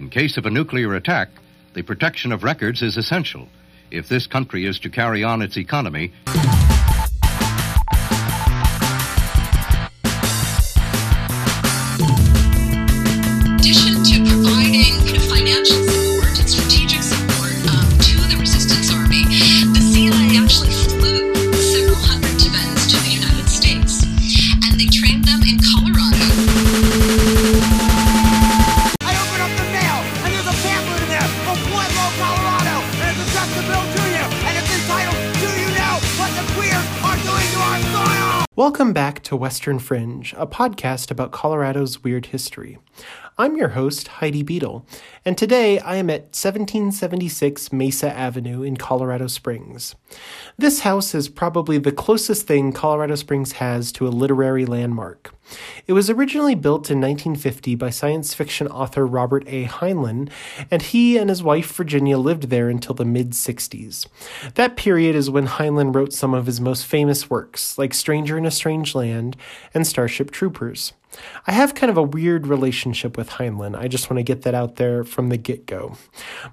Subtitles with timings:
[0.00, 1.28] In case of a nuclear attack,
[1.74, 3.48] the protection of records is essential
[3.90, 6.10] if this country is to carry on its economy.
[39.30, 42.78] To Western Fringe, a podcast about Colorado's weird history.
[43.38, 44.84] I'm your host, Heidi Beedle,
[45.24, 49.94] and today I am at 1776 Mesa Avenue in Colorado Springs.
[50.58, 55.32] This house is probably the closest thing Colorado Springs has to a literary landmark.
[55.86, 59.66] It was originally built in 1950 by science fiction author Robert A.
[59.66, 60.30] Heinlein,
[60.70, 64.06] and he and his wife Virginia lived there until the mid 60s.
[64.54, 68.46] That period is when Heinlein wrote some of his most famous works, like Stranger in
[68.46, 69.36] a Strange Land
[69.74, 70.92] and Starship Troopers.
[71.46, 73.76] I have kind of a weird relationship with Heinlein.
[73.76, 75.96] I just want to get that out there from the get go.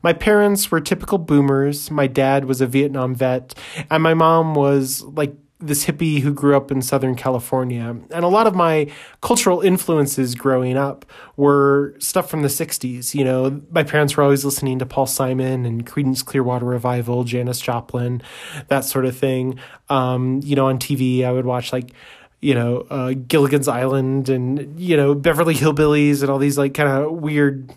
[0.02, 1.92] My parents were typical boomers.
[1.92, 3.54] My dad was a Vietnam vet,
[3.90, 7.98] and my mom was like this hippie who grew up in Southern California.
[8.12, 8.92] And a lot of my
[9.22, 11.06] cultural influences growing up
[11.36, 13.16] were stuff from the 60s.
[13.16, 17.60] You know, my parents were always listening to Paul Simon and Creedence Clearwater Revival, Janis
[17.60, 18.22] Joplin,
[18.68, 19.60] that sort of thing.
[19.90, 21.92] Um, you know, on TV, I would watch like
[22.40, 26.88] you know, uh, Gilligan's Island and, you know, Beverly Hillbillies and all these like kind
[26.88, 27.74] of weird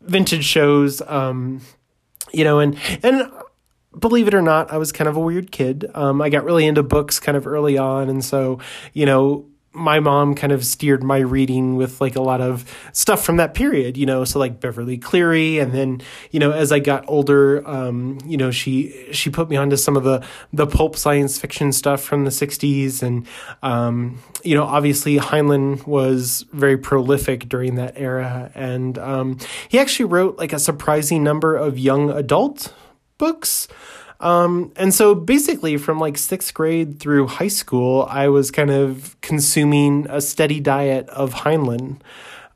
[0.00, 1.02] vintage shows.
[1.02, 1.60] Um,
[2.32, 3.28] you know, and, and
[3.98, 5.90] believe it or not, I was kind of a weird kid.
[5.94, 8.08] Um, I got really into books kind of early on.
[8.08, 8.60] And so,
[8.92, 13.22] you know, my mom kind of steered my reading with like a lot of stuff
[13.22, 16.78] from that period, you know, so like Beverly Cleary, and then you know as I
[16.78, 20.96] got older, um, you know she she put me onto some of the the pulp
[20.96, 23.26] science fiction stuff from the '60s, and
[23.62, 29.38] um, you know obviously Heinlein was very prolific during that era, and um,
[29.68, 32.72] he actually wrote like a surprising number of young adult
[33.18, 33.68] books.
[34.20, 39.16] Um, and so basically, from like sixth grade through high school, I was kind of
[39.20, 42.00] consuming a steady diet of Heinlein.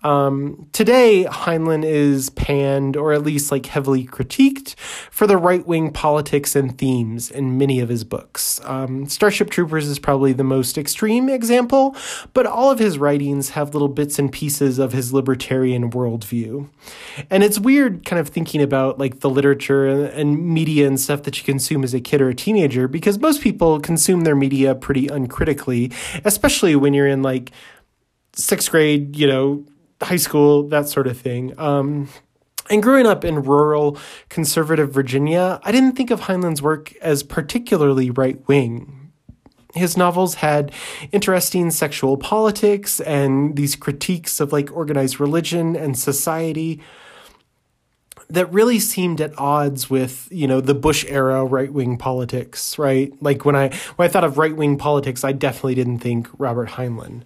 [0.03, 5.93] Um, today, Heinlein is panned, or at least like heavily critiqued, for the right wing
[5.93, 8.61] politics and themes in many of his books.
[8.65, 11.95] Um, Starship Troopers is probably the most extreme example,
[12.33, 16.69] but all of his writings have little bits and pieces of his libertarian worldview.
[17.29, 21.25] And it's weird kind of thinking about like the literature and, and media and stuff
[21.25, 24.75] that you consume as a kid or a teenager, because most people consume their media
[24.75, 25.93] pretty uncritically,
[26.25, 27.51] especially when you're in like
[28.33, 29.65] sixth grade, you know,
[30.03, 31.59] high school, that sort of thing.
[31.59, 32.09] Um,
[32.71, 38.11] and growing up in rural conservative Virginia, I didn't think of Heinlein's work as particularly
[38.11, 39.13] right wing.
[39.75, 40.73] His novels had
[41.13, 46.81] interesting sexual politics and these critiques of like organized religion and society
[48.31, 53.13] that really seemed at odds with you know the Bush era right wing politics, right?
[53.21, 56.71] Like when I when I thought of right wing politics, I definitely didn't think Robert
[56.71, 57.23] Heinlein.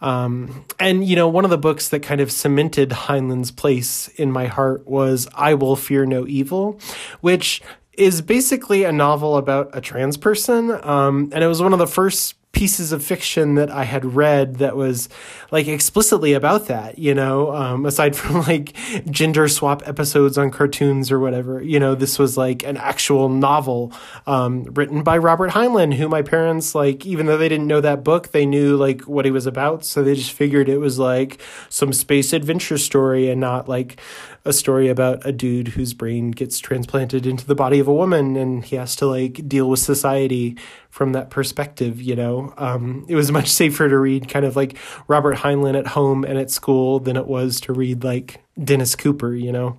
[0.00, 4.30] Um, and you know, one of the books that kind of cemented Heinlein's place in
[4.30, 6.78] my heart was "I Will Fear No Evil,"
[7.20, 7.60] which
[7.92, 11.86] is basically a novel about a trans person, um, and it was one of the
[11.86, 15.08] first pieces of fiction that I had read that was
[15.52, 18.76] like explicitly about that, you know, um, aside from like
[19.08, 23.92] gender swap episodes on cartoons or whatever, you know, this was like an actual novel
[24.26, 28.02] um, written by Robert Heinlein, who my parents, like, even though they didn't know that
[28.02, 29.84] book, they knew like what he was about.
[29.84, 34.00] So they just figured it was like some space adventure story and not like
[34.44, 38.34] a story about a dude whose brain gets transplanted into the body of a woman
[38.36, 40.56] and he has to like deal with society
[40.90, 42.52] from that perspective, you know.
[42.56, 44.76] Um, it was much safer to read kind of like
[45.06, 49.34] Robert Heinlein at home and at school than it was to read like Dennis Cooper,
[49.34, 49.78] you know.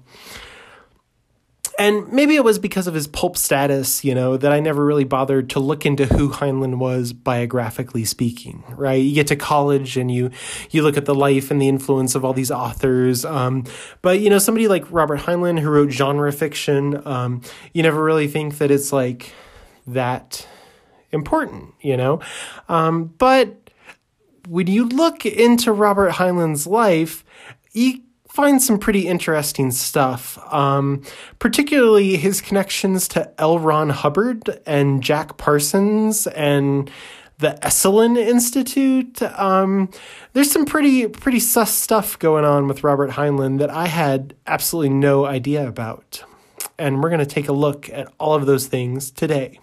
[1.77, 5.05] And maybe it was because of his pulp status, you know, that I never really
[5.05, 9.01] bothered to look into who Heinlein was biographically speaking, right?
[9.01, 10.29] You get to college and you
[10.71, 13.23] you look at the life and the influence of all these authors.
[13.23, 13.63] Um,
[14.01, 17.41] but you know, somebody like Robert Heinlein who wrote genre fiction, um,
[17.73, 19.31] you never really think that it's like
[19.87, 20.45] that
[21.11, 22.19] important, you know?
[22.67, 23.69] Um, but
[24.47, 27.23] when you look into Robert Heinlein's life,
[27.71, 31.03] you find some pretty interesting stuff, um,
[31.39, 33.59] particularly his connections to L.
[33.59, 36.89] Ron Hubbard and Jack Parsons and
[37.39, 39.21] the Esalen Institute.
[39.21, 39.89] Um,
[40.33, 44.89] there's some pretty pretty sus stuff going on with Robert Heinlein that I had absolutely
[44.89, 46.23] no idea about.
[46.77, 49.59] And we're going to take a look at all of those things today.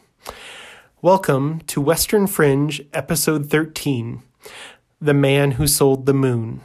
[1.06, 4.24] Welcome to Western Fringe, episode 13
[5.00, 6.62] The Man Who Sold the Moon.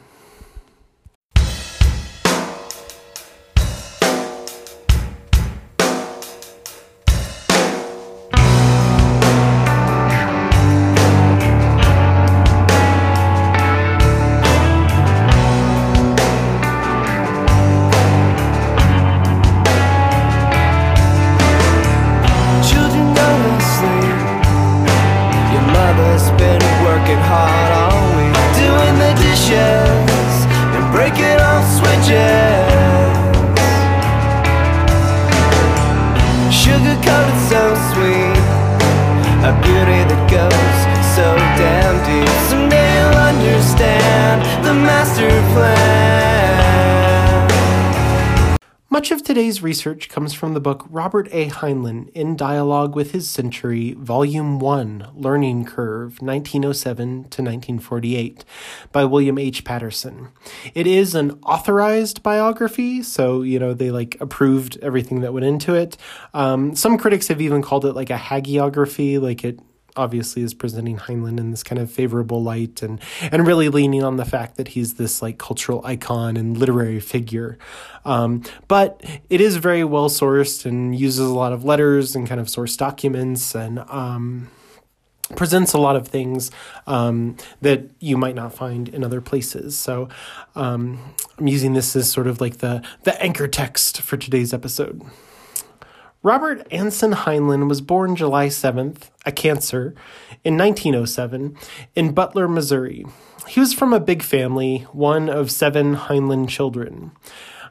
[49.72, 51.48] Research comes from the book Robert A.
[51.48, 58.44] Heinlein in Dialogue with His Century, Volume 1, Learning Curve, 1907 to 1948,
[58.92, 59.64] by William H.
[59.64, 60.28] Patterson.
[60.74, 65.74] It is an authorized biography, so, you know, they like approved everything that went into
[65.74, 65.96] it.
[66.34, 69.58] Um, some critics have even called it like a hagiography, like it
[69.96, 74.16] obviously is presenting Heinlein in this kind of favorable light and and really leaning on
[74.16, 77.58] the fact that he's this like cultural icon and literary figure.
[78.04, 82.40] Um, but it is very well sourced and uses a lot of letters and kind
[82.40, 84.48] of source documents and um,
[85.36, 86.50] presents a lot of things
[86.86, 89.78] um, that you might not find in other places.
[89.78, 90.08] So
[90.54, 95.02] um, I'm using this as sort of like the the anchor text for today's episode.
[96.24, 99.92] Robert Anson Heinlein was born July 7th, a Cancer,
[100.44, 101.56] in 1907
[101.96, 103.04] in Butler, Missouri.
[103.48, 107.10] He was from a big family, one of seven Heinlein children.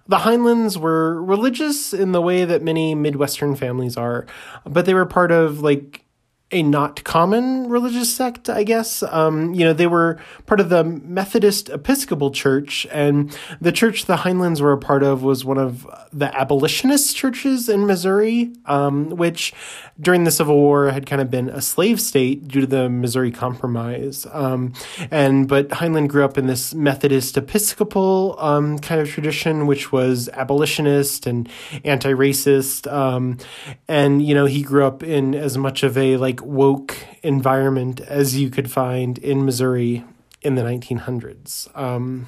[0.06, 4.28] The Heinleins were religious in the way that many Midwestern families are,
[4.66, 6.04] but they were part of like
[6.52, 9.04] a not common religious sect, I guess.
[9.04, 14.18] Um, you know, they were part of the Methodist Episcopal Church, and the church the
[14.18, 19.54] Heinleins were a part of was one of the abolitionist churches in Missouri, um, which
[20.00, 23.32] during the Civil War had kind of been a slave state due to the Missouri
[23.32, 24.26] Compromise.
[24.32, 24.74] Um,
[25.10, 30.28] and but Heinlein grew up in this Methodist Episcopal um, kind of tradition, which was
[30.30, 31.48] abolitionist and
[31.86, 32.92] anti-racist.
[32.92, 33.38] Um,
[33.88, 38.38] and you know, he grew up in as much of a like woke environment as
[38.38, 40.04] you could find in Missouri
[40.42, 41.76] in the 1900s.
[41.78, 42.28] Um,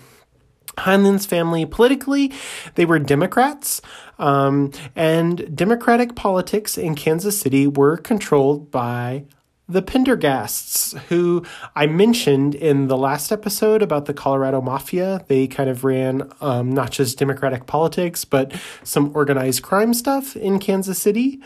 [0.77, 2.31] Heinlein's family, politically,
[2.75, 3.81] they were Democrats,
[4.17, 9.25] um, and Democratic politics in Kansas City were controlled by
[9.69, 11.43] the Pendergasts, who
[11.75, 15.23] I mentioned in the last episode about the Colorado Mafia.
[15.27, 20.59] They kind of ran um, not just Democratic politics, but some organized crime stuff in
[20.59, 21.39] Kansas City.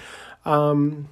[0.45, 1.09] Um,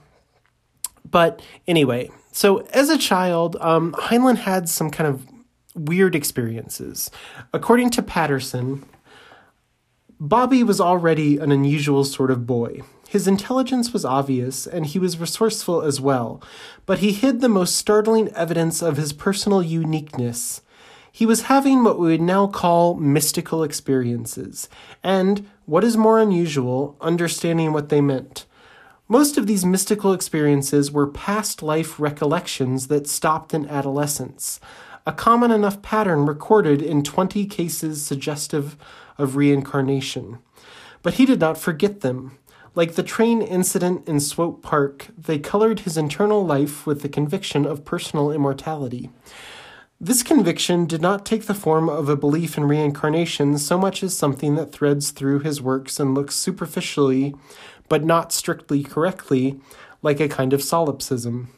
[1.16, 5.26] but anyway, so as a child, um, Heinlein had some kind of
[5.74, 7.10] weird experiences.
[7.54, 8.84] According to Patterson,
[10.20, 12.82] Bobby was already an unusual sort of boy.
[13.08, 16.44] His intelligence was obvious, and he was resourceful as well,
[16.86, 20.64] but he hid the most startling evidence of his personal uniqueness.
[21.14, 24.68] He was having what we would now call mystical experiences,
[25.02, 28.46] and, what is more unusual, understanding what they meant.
[29.08, 34.60] Most of these mystical experiences were past life recollections that stopped in adolescence,
[35.06, 38.76] a common enough pattern recorded in 20 cases suggestive
[39.20, 40.40] of reincarnation.
[41.04, 42.40] But he did not forget them.
[42.74, 47.64] Like the train incident in Swope Park, they colored his internal life with the conviction
[47.64, 49.12] of personal immortality.
[50.02, 54.18] This conviction did not take the form of a belief in reincarnation so much as
[54.18, 57.34] something that threads through his works and looks superficially,
[57.90, 59.60] but not strictly correctly,
[60.02, 61.50] like a kind of solipsism.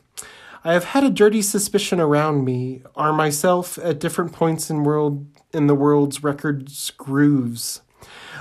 [0.64, 5.28] I have had a dirty suspicion around me, are myself at different points in world
[5.54, 7.82] in the world's records grooves.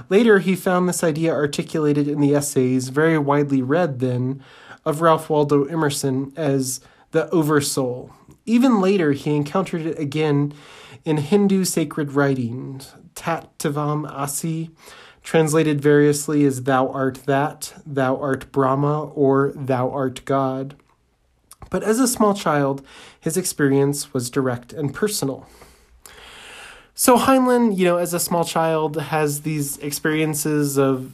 [0.09, 4.43] Later, he found this idea articulated in the essays, very widely read then,
[4.85, 6.81] of Ralph Waldo Emerson as
[7.13, 8.11] the oversoul.
[8.45, 10.53] Even later, he encountered it again
[11.05, 14.71] in Hindu sacred writings, Tat Tavam Asi,
[15.27, 20.77] translated variously as Thou art that, Thou art Brahma, or Thou art God.
[21.69, 22.87] But as a small child,
[23.19, 25.49] his experience was direct and personal.
[26.95, 31.13] So Heinlein, you know, as a small child, has these experiences of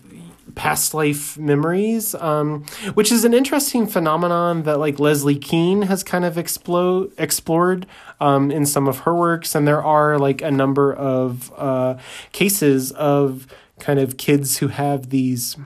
[0.55, 6.27] past life memories, um, which is an interesting phenomenon that like Leslie Kean has kind
[6.27, 7.87] of explored
[8.21, 11.97] um, in some of her works, and there are like a number of uh,
[12.33, 13.47] cases of
[13.83, 15.57] kind of kids who have these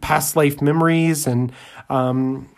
[0.00, 1.52] past life memories and
[1.88, 2.48] um,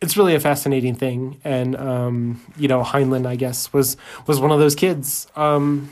[0.00, 1.40] it's really a fascinating thing.
[1.42, 5.26] And um, you know heinlein i guess was was one of those kids.
[5.34, 5.90] Um,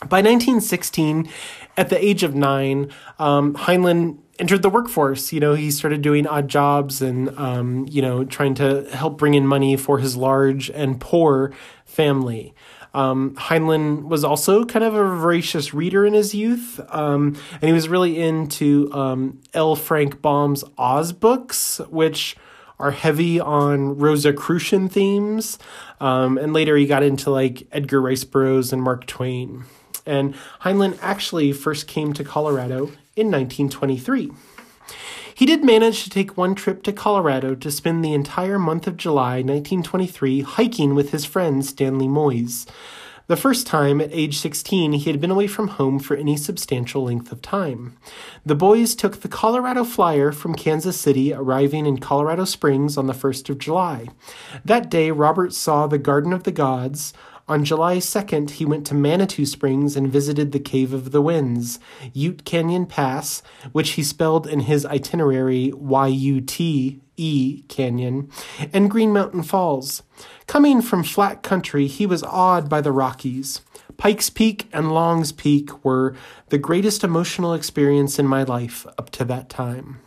[0.00, 1.28] by 1916
[1.76, 6.26] at the age of nine um, heinlein entered the workforce you know he started doing
[6.26, 10.70] odd jobs and um, you know trying to help bring in money for his large
[10.70, 11.52] and poor
[11.84, 12.54] family
[12.94, 17.72] um, Heinlein was also kind of a voracious reader in his youth, um, and he
[17.72, 19.76] was really into um, L.
[19.76, 22.36] Frank Baum's Oz books, which
[22.78, 25.58] are heavy on Rosicrucian themes.
[26.00, 29.64] Um, and later he got into like Edgar Rice Burroughs and Mark Twain.
[30.06, 34.30] And Heinlein actually first came to Colorado in 1923.
[35.34, 38.96] He did manage to take one trip to Colorado to spend the entire month of
[38.96, 42.66] July 1923 hiking with his friend Stanley Moyes.
[43.28, 47.04] The first time, at age 16, he had been away from home for any substantial
[47.04, 47.94] length of time.
[48.46, 53.12] The boys took the Colorado Flyer from Kansas City, arriving in Colorado Springs on the
[53.12, 54.08] 1st of July.
[54.64, 57.12] That day, Robert saw the Garden of the Gods.
[57.48, 61.78] On July 2nd, he went to Manitou Springs and visited the Cave of the Winds,
[62.12, 68.30] Ute Canyon Pass, which he spelled in his itinerary Y U T E Canyon,
[68.70, 70.02] and Green Mountain Falls.
[70.46, 73.62] Coming from flat country, he was awed by the Rockies.
[73.96, 76.14] Pikes Peak and Long's Peak were
[76.50, 80.00] the greatest emotional experience in my life up to that time.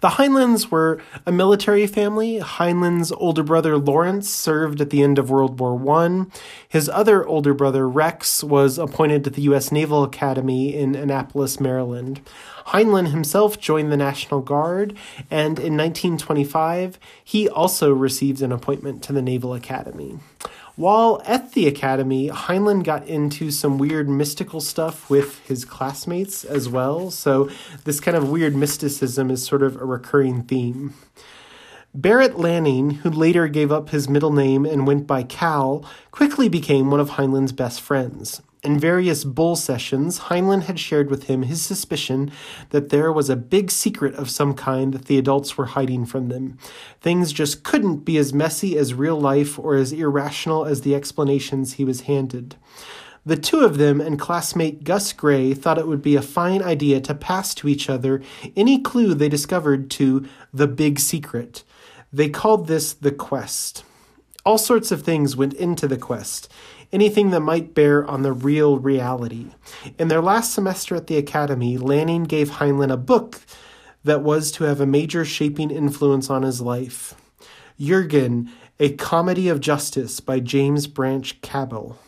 [0.00, 2.38] The Heinleins were a military family.
[2.40, 6.26] Heinlein's older brother Lawrence served at the end of World War I.
[6.68, 9.72] His other older brother Rex was appointed to the U.S.
[9.72, 12.20] Naval Academy in Annapolis, Maryland.
[12.68, 14.96] Heinlein himself joined the National Guard,
[15.30, 20.18] and in 1925, he also received an appointment to the Naval Academy.
[20.76, 26.68] While at the academy, Heinlein got into some weird mystical stuff with his classmates as
[26.68, 27.10] well.
[27.10, 27.48] So,
[27.84, 30.92] this kind of weird mysticism is sort of a recurring theme.
[31.94, 36.90] Barrett Lanning, who later gave up his middle name and went by Cal, quickly became
[36.90, 38.42] one of Heinlein's best friends.
[38.66, 42.32] In various bull sessions, Heinlein had shared with him his suspicion
[42.70, 46.30] that there was a big secret of some kind that the adults were hiding from
[46.30, 46.58] them.
[47.00, 51.74] Things just couldn't be as messy as real life or as irrational as the explanations
[51.74, 52.56] he was handed.
[53.24, 57.00] The two of them and classmate Gus Gray thought it would be a fine idea
[57.02, 58.20] to pass to each other
[58.56, 61.62] any clue they discovered to the big secret.
[62.12, 63.84] They called this the quest.
[64.44, 66.48] All sorts of things went into the quest
[66.92, 69.52] anything that might bear on the real reality.
[69.98, 73.40] In their last semester at the academy, Lanning gave Heinlein a book
[74.04, 77.14] that was to have a major shaping influence on his life
[77.78, 78.50] Jurgen,
[78.80, 81.98] A Comedy of Justice by James Branch Cabell.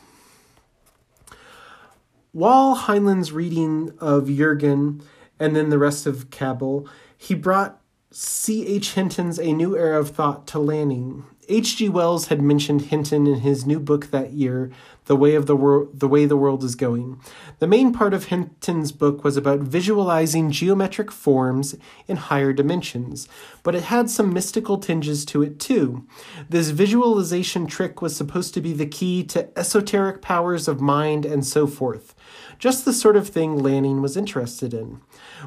[2.33, 5.03] While Heinlein's reading of Jurgen
[5.41, 8.95] and then the rest of Cabell, he brought C.H.
[8.95, 11.25] Hinton's A New Era of Thought to Lanning.
[11.47, 11.91] H.G.
[11.91, 14.71] Wells had mentioned Hinton in his new book that year,
[15.05, 17.21] The Way of the World, The Way the World is Going.
[17.59, 23.29] The main part of Hinton's book was about visualizing geometric forms in higher dimensions,
[23.62, 26.07] but it had some mystical tinges to it too.
[26.49, 31.47] This visualization trick was supposed to be the key to esoteric powers of mind and
[31.47, 32.15] so forth
[32.59, 35.00] just the sort of thing Lanning was interested in.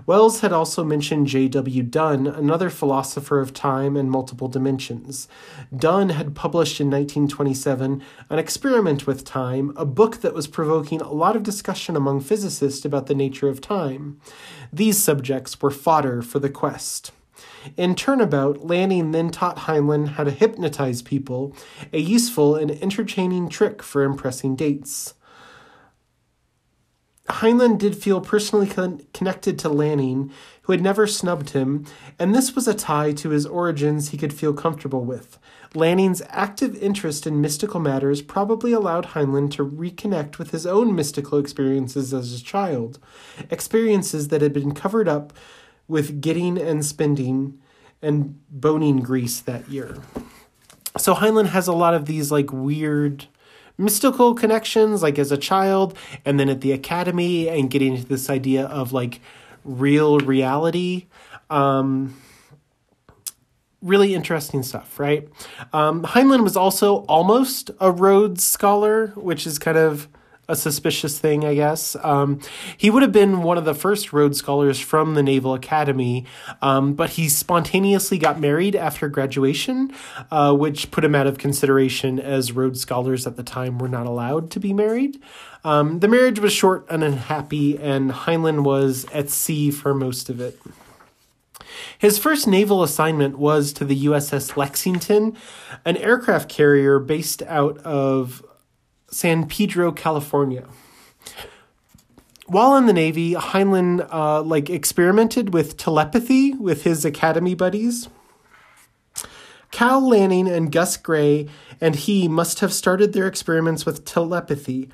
[0.06, 1.84] Wells had also mentioned J.W.
[1.84, 5.28] Dunne, another philosopher of time and multiple dimensions.
[5.76, 11.12] Dunne had published in 1927 An Experiment with Time, a book that was provoking a
[11.12, 14.20] lot of discussion among physicists about the nature of time.
[14.72, 17.12] These subjects were fodder for the quest.
[17.78, 21.56] In Turnabout, Lanning then taught Heinlein how to hypnotize people,
[21.92, 25.14] a useful and entertaining trick for impressing dates.
[27.32, 30.32] Heinlein did feel personally con- connected to Lanning,
[30.64, 31.86] who had never snubbed him,
[32.20, 35.38] and this was a tie to his origins he could feel comfortable with.
[35.74, 41.38] Lanning's active interest in mystical matters probably allowed Heinlein to reconnect with his own mystical
[41.38, 43.00] experiences as a child,
[43.50, 45.32] experiences that had been covered up
[45.88, 47.60] with getting and spending
[48.02, 49.98] and boning grease that year.
[50.98, 53.28] So Heinlein has a lot of these like weird
[53.82, 58.30] mystical connections like as a child and then at the academy and getting into this
[58.30, 59.20] idea of like
[59.64, 61.08] real reality.
[61.50, 62.18] Um,
[63.82, 65.28] really interesting stuff right?
[65.74, 70.08] Um, heinlein was also almost a rhodes scholar which is kind of
[70.52, 71.96] a suspicious thing, I guess.
[72.04, 72.40] Um,
[72.78, 76.26] he would have been one of the first Rhodes Scholars from the Naval Academy,
[76.62, 79.94] um, but he spontaneously got married after graduation,
[80.30, 84.06] uh, which put him out of consideration as Rhodes Scholars at the time were not
[84.06, 85.20] allowed to be married.
[85.64, 90.42] Um, the marriage was short and unhappy, and Heinlein was at sea for most of
[90.42, 90.60] it.
[91.98, 95.38] His first naval assignment was to the USS Lexington,
[95.86, 98.44] an aircraft carrier based out of
[99.12, 100.68] San Pedro, California.
[102.48, 108.10] While in the Navy, Heinlein uh, like experimented with telepathy with his academy buddies.
[109.72, 111.48] Cal Lanning and Gus Gray
[111.82, 114.90] and he must have started their experiments with telepathy,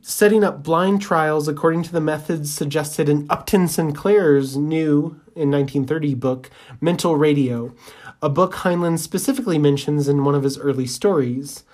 [0.00, 6.14] setting up blind trials according to the methods suggested in Upton Sinclair's new, in 1930,
[6.14, 7.74] book, Mental Radio,
[8.20, 11.64] a book Heinlein specifically mentions in one of his early stories.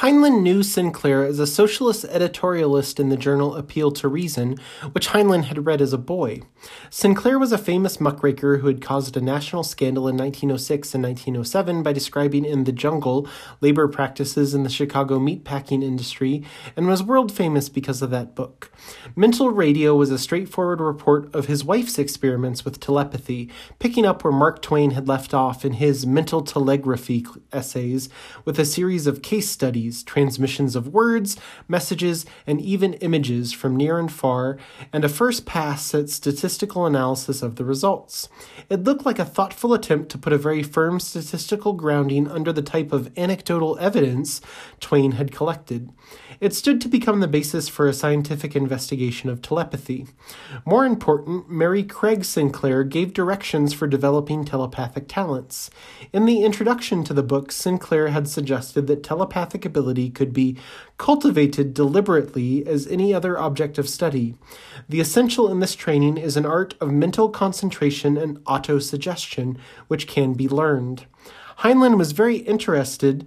[0.00, 4.58] Heinlein knew Sinclair as a socialist editorialist in the journal Appeal to Reason,
[4.92, 6.42] which Heinlein had read as a boy.
[6.90, 11.82] Sinclair was a famous muckraker who had caused a national scandal in 1906 and 1907
[11.82, 13.26] by describing in The Jungle
[13.62, 16.44] labor practices in the Chicago meatpacking industry
[16.76, 18.70] and was world famous because of that book.
[19.16, 24.32] Mental Radio was a straightforward report of his wife's experiments with telepathy, picking up where
[24.32, 28.10] Mark Twain had left off in his mental telegraphy essays
[28.44, 31.36] with a series of case studies transmissions of words,
[31.68, 34.58] messages, and even images from near and far,
[34.92, 38.28] and a first pass at statistical analysis of the results.
[38.68, 42.62] It looked like a thoughtful attempt to put a very firm statistical grounding under the
[42.62, 44.40] type of anecdotal evidence
[44.80, 45.90] Twain had collected.
[46.40, 50.06] It stood to become the basis for a scientific investigation of telepathy.
[50.64, 55.70] More important, Mary Craig Sinclair gave directions for developing telepathic talents.
[56.12, 60.56] In the introduction to the book, Sinclair had suggested that telepathic ability could be
[60.98, 64.34] cultivated deliberately as any other object of study.
[64.88, 69.56] The essential in this training is an art of mental concentration and autosuggestion,
[69.88, 71.06] which can be learned.
[71.60, 73.26] Heinlein was very interested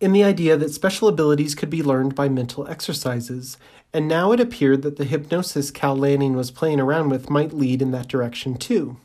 [0.00, 3.58] in the idea that special abilities could be learned by mental exercises,
[3.92, 7.82] and now it appeared that the hypnosis Cal Lanning was playing around with might lead
[7.82, 8.96] in that direction too.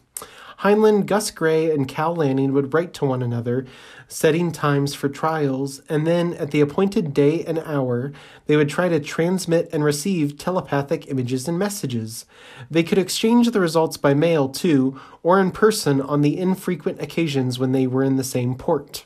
[0.60, 3.66] Heinlein, Gus Gray, and Cal Lanning would write to one another,
[4.08, 8.14] setting times for trials, and then at the appointed day and hour,
[8.46, 12.26] they would try to transmit and receive telepathic images and messages.
[12.72, 17.60] They could exchange the results by mail too, or in person on the infrequent occasions
[17.60, 19.06] when they were in the same port.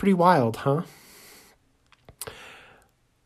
[0.00, 0.84] Pretty wild, huh?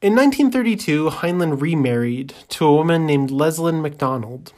[0.03, 4.53] In 1932, Heinlein remarried to a woman named Leslyn MacDonald.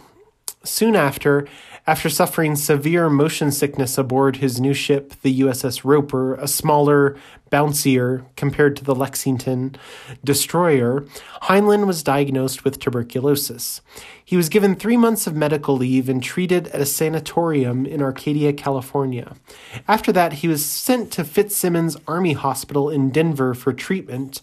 [0.65, 1.47] Soon after,
[1.87, 7.19] after suffering severe motion sickness aboard his new ship, the USS Roper, a smaller,
[7.57, 9.77] bouncier compared to the Lexington
[10.23, 11.07] destroyer,
[11.45, 13.81] Heinlein was diagnosed with tuberculosis.
[14.23, 18.53] He was given three months of medical leave and treated at a sanatorium in Arcadia,
[18.53, 19.37] California.
[19.89, 24.43] After that, he was sent to Fitzsimons Army Hospital in Denver for treatment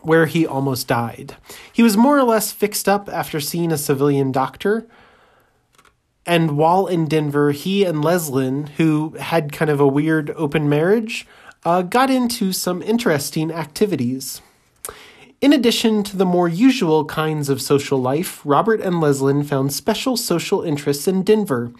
[0.00, 1.36] where he almost died.
[1.72, 4.86] He was more or less fixed up after seeing a civilian doctor.
[6.26, 11.26] And while in Denver, he and Leslyn, who had kind of a weird open marriage,
[11.64, 14.42] uh, got into some interesting activities.
[15.46, 20.16] In addition to the more usual kinds of social life, Robert and Leslyn found special
[20.16, 21.72] social interests in Denver.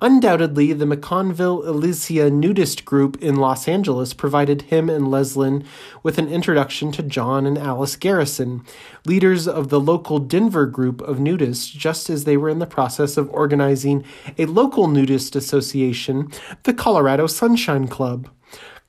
[0.00, 5.64] Undoubtedly, the McConville Elysia nudist group in Los Angeles provided him and Leslyn
[6.02, 8.64] with an introduction to John and Alice Garrison,
[9.06, 13.16] leaders of the local Denver group of nudists, just as they were in the process
[13.16, 14.04] of organizing
[14.36, 16.28] a local nudist association,
[16.64, 18.28] the Colorado Sunshine Club.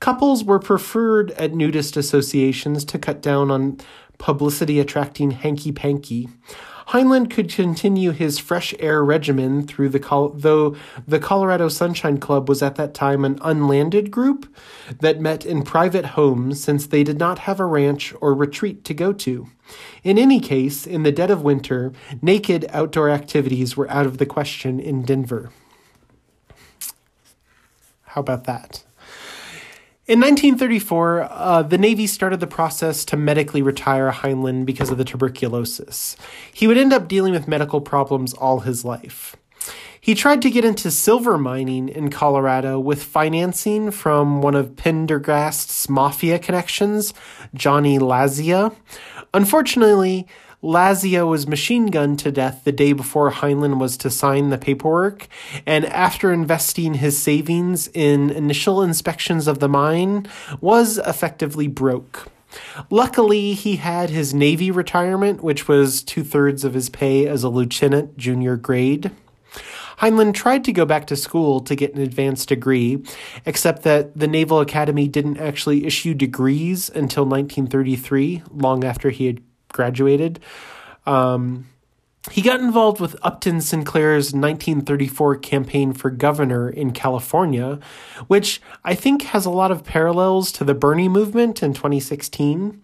[0.00, 3.78] Couples were preferred at nudist associations to cut down on
[4.18, 6.28] publicity attracting hanky panky.
[6.88, 10.76] Heinlein could continue his fresh air regimen through the Col- though
[11.08, 14.54] the Colorado Sunshine Club was at that time an unlanded group
[15.00, 18.94] that met in private homes since they did not have a ranch or retreat to
[18.94, 19.48] go to.
[20.02, 24.26] In any case, in the dead of winter, naked outdoor activities were out of the
[24.26, 25.50] question in Denver.
[28.08, 28.84] How about that?
[30.06, 35.04] In 1934, uh, the Navy started the process to medically retire Heinlein because of the
[35.04, 36.14] tuberculosis.
[36.52, 39.34] He would end up dealing with medical problems all his life.
[39.98, 45.88] He tried to get into silver mining in Colorado with financing from one of Pendergast's
[45.88, 47.14] mafia connections,
[47.54, 48.76] Johnny Lazia.
[49.32, 50.26] Unfortunately,
[50.64, 55.28] Lazia was machine gunned to death the day before Heinlein was to sign the paperwork,
[55.66, 60.26] and after investing his savings in initial inspections of the mine,
[60.62, 62.28] was effectively broke.
[62.88, 67.50] Luckily, he had his Navy retirement, which was two thirds of his pay as a
[67.50, 69.10] lieutenant junior grade.
[69.98, 73.04] Heinlein tried to go back to school to get an advanced degree,
[73.44, 79.42] except that the Naval Academy didn't actually issue degrees until 1933, long after he had
[79.74, 80.40] graduated.
[81.04, 81.66] Um,
[82.30, 87.78] he got involved with Upton Sinclair's 1934 campaign for governor in California,
[88.28, 92.80] which I think has a lot of parallels to the Bernie movement in 2016.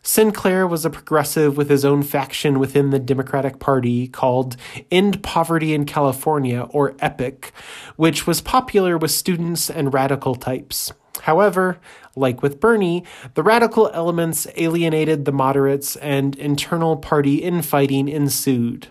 [0.00, 4.56] Sinclair was a progressive with his own faction within the Democratic Party called
[4.90, 7.52] End Poverty in California, or EPIC,
[7.96, 10.92] which was popular with students and radical types.
[11.28, 11.78] However,
[12.16, 18.88] like with Bernie, the radical elements alienated the moderates and internal party infighting ensued.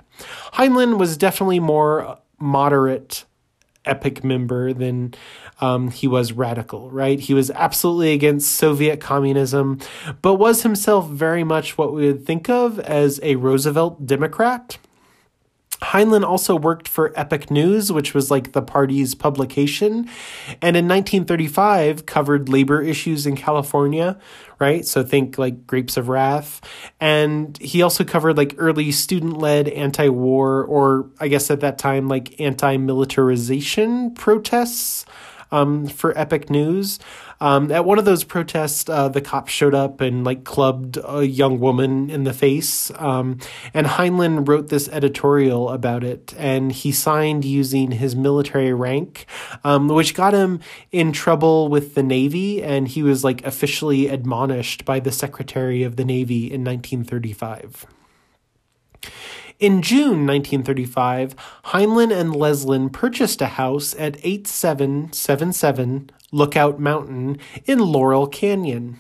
[0.54, 3.26] Heinlein was definitely more moderate
[3.86, 5.16] epic member than
[5.62, 7.20] um, he was radical, right?
[7.20, 9.80] He was absolutely against Soviet communism,
[10.22, 14.78] but was himself very much what we would think of as a Roosevelt Democrat.
[15.82, 20.10] Heinlein also worked for Epic News, which was like the party's publication,
[20.62, 24.18] and in 1935 covered labor issues in California,
[24.60, 24.86] right?
[24.86, 26.62] So think like Grapes of Wrath.
[27.00, 31.78] And he also covered like early student led anti war, or I guess at that
[31.78, 35.06] time, like anti militarization protests
[35.52, 37.00] um, for Epic News.
[37.40, 41.24] Um, at one of those protests, uh, the cops showed up and like clubbed a
[41.24, 42.92] young woman in the face.
[42.96, 43.40] Um,
[43.74, 49.26] and Heinlein wrote this editorial about it, and he signed using his military rank,
[49.64, 50.60] um, which got him
[50.92, 55.96] in trouble with the Navy, and he was like officially admonished by the Secretary of
[55.96, 57.86] the Navy in 1935.
[59.60, 68.28] In June 1935, Heinlein and Leslyn purchased a house at 8777 Lookout Mountain in Laurel
[68.28, 69.00] Canyon.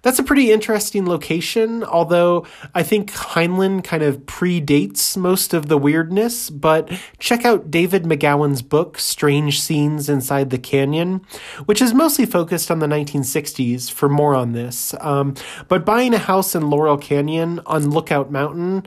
[0.00, 5.76] That's a pretty interesting location, although I think Heinlein kind of predates most of the
[5.76, 6.48] weirdness.
[6.48, 11.20] But check out David McGowan's book, Strange Scenes Inside the Canyon,
[11.66, 14.94] which is mostly focused on the 1960s for more on this.
[15.00, 15.34] Um,
[15.66, 18.86] but buying a house in Laurel Canyon on Lookout Mountain,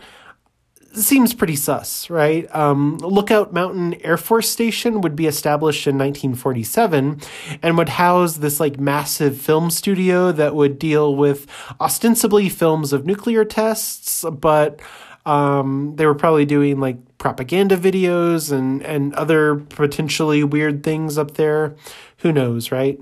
[0.93, 2.53] seems pretty sus, right?
[2.55, 7.21] Um, Lookout Mountain Air Force Station would be established in 1947
[7.61, 11.47] and would house this like massive film studio that would deal with
[11.79, 14.79] ostensibly films of nuclear tests, but
[15.25, 21.35] um, they were probably doing like propaganda videos and and other potentially weird things up
[21.35, 21.75] there.
[22.17, 22.99] Who knows, right?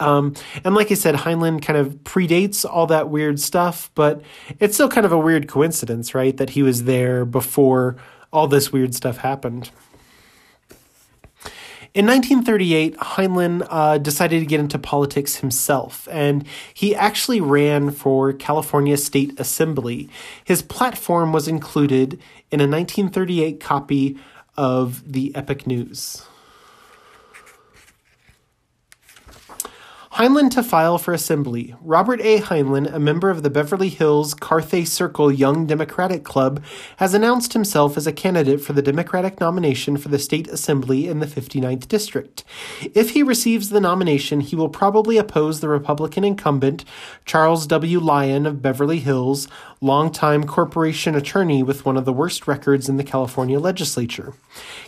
[0.00, 4.22] Um, and like I said, Heinlein kind of predates all that weird stuff, but
[4.58, 6.36] it's still kind of a weird coincidence, right?
[6.36, 7.96] That he was there before
[8.32, 9.70] all this weird stuff happened.
[11.94, 18.34] In 1938, Heinlein uh, decided to get into politics himself, and he actually ran for
[18.34, 20.10] California State Assembly.
[20.44, 24.18] His platform was included in a 1938 copy
[24.58, 26.26] of the Epic News.
[30.16, 31.74] Heinlein to file for assembly.
[31.82, 32.40] Robert A.
[32.40, 36.64] Heinlein, a member of the Beverly Hills Carthay Circle Young Democratic Club,
[36.96, 41.18] has announced himself as a candidate for the Democratic nomination for the state assembly in
[41.18, 42.44] the 59th district.
[42.94, 46.86] If he receives the nomination, he will probably oppose the Republican incumbent,
[47.26, 48.00] Charles W.
[48.00, 49.48] Lyon of Beverly Hills,
[49.82, 54.32] longtime corporation attorney with one of the worst records in the California legislature.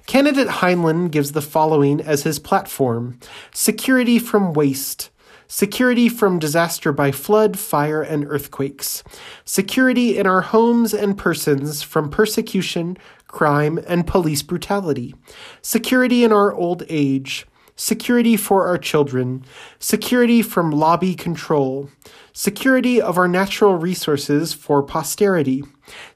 [0.06, 3.18] Candidate Heinlein gives the following as his platform
[3.52, 5.10] Security from waste
[5.48, 9.02] security from disaster by flood, fire, and earthquakes,
[9.44, 15.14] security in our homes and persons from persecution, crime, and police brutality,
[15.62, 19.44] security in our old age, security for our children,
[19.78, 21.88] security from lobby control,
[22.32, 25.62] security of our natural resources for posterity,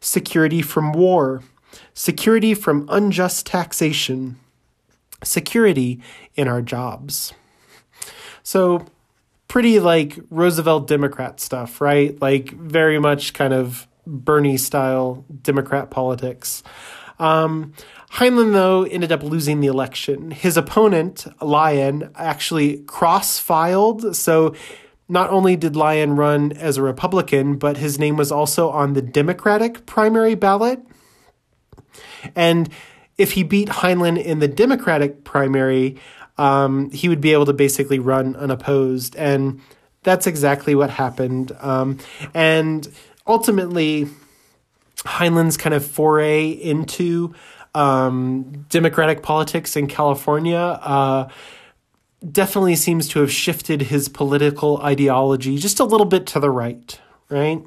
[0.00, 1.42] security from war,
[1.94, 4.36] security from unjust taxation,
[5.24, 6.00] security
[6.34, 7.32] in our jobs.
[8.42, 8.86] So,
[9.52, 12.18] pretty like Roosevelt Democrat stuff, right?
[12.22, 16.62] Like very much kind of Bernie style Democrat politics.
[17.18, 17.74] Um,
[18.12, 20.30] Heinlein, though, ended up losing the election.
[20.30, 24.16] His opponent, Lyon, actually cross filed.
[24.16, 24.54] So
[25.06, 29.02] not only did Lyon run as a Republican, but his name was also on the
[29.02, 30.80] Democratic primary ballot.
[32.34, 32.70] And
[33.18, 35.98] if he beat Heinlein in the Democratic primary,
[36.38, 39.16] um, he would be able to basically run unopposed.
[39.16, 39.60] And
[40.02, 41.52] that's exactly what happened.
[41.60, 41.98] Um,
[42.34, 42.88] and
[43.26, 44.08] ultimately,
[44.98, 47.34] Heinlein's kind of foray into
[47.74, 51.28] um, democratic politics in California uh,
[52.30, 57.00] definitely seems to have shifted his political ideology just a little bit to the right,
[57.28, 57.62] right?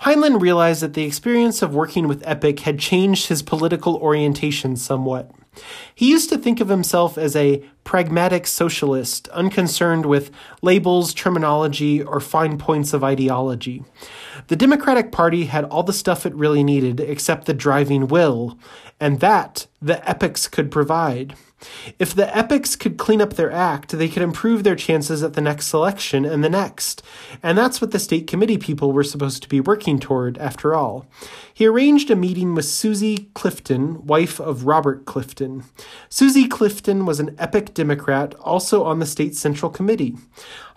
[0.00, 5.30] Heinlein realized that the experience of working with Epic had changed his political orientation somewhat.
[5.94, 10.30] He used to think of himself as a pragmatic socialist, unconcerned with
[10.62, 13.82] labels, terminology, or fine points of ideology.
[14.48, 18.58] The Democratic Party had all the stuff it really needed except the driving will,
[18.98, 21.34] and that the epics could provide.
[21.98, 25.42] If the epics could clean up their act, they could improve their chances at the
[25.42, 27.02] next election and the next.
[27.42, 31.06] And that's what the state committee people were supposed to be working toward, after all.
[31.60, 35.64] He arranged a meeting with Susie Clifton, wife of Robert Clifton.
[36.08, 40.16] Susie Clifton was an epic Democrat, also on the state central committee.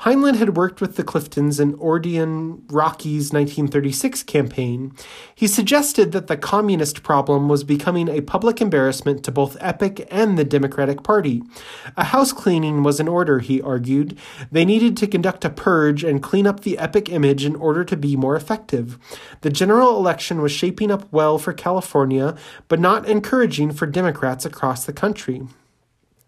[0.01, 4.91] Heinlein had worked with the Cliftons in Odeon Rocky's 1936 campaign.
[5.33, 10.37] He suggested that the communist problem was becoming a public embarrassment to both Epic and
[10.37, 11.41] the Democratic Party.
[11.95, 14.17] A house cleaning was in order, he argued.
[14.51, 17.95] They needed to conduct a purge and clean up the Epic image in order to
[17.95, 18.99] be more effective.
[19.39, 22.35] The general election was shaping up well for California,
[22.67, 25.43] but not encouraging for Democrats across the country.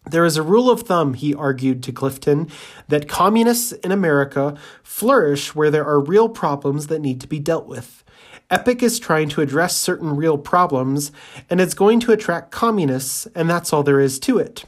[0.08, 2.47] There is a rule of thumb, he argued to Clifton,
[2.88, 7.65] that communists in America flourish where there are real problems that need to be dealt
[7.65, 8.03] with.
[8.51, 11.12] Epic is trying to address certain real problems,
[11.49, 14.65] and it's going to attract communists, and that's all there is to it.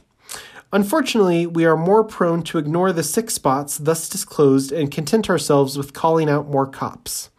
[0.72, 5.78] Unfortunately, we are more prone to ignore the sick spots thus disclosed and content ourselves
[5.78, 7.30] with calling out more cops.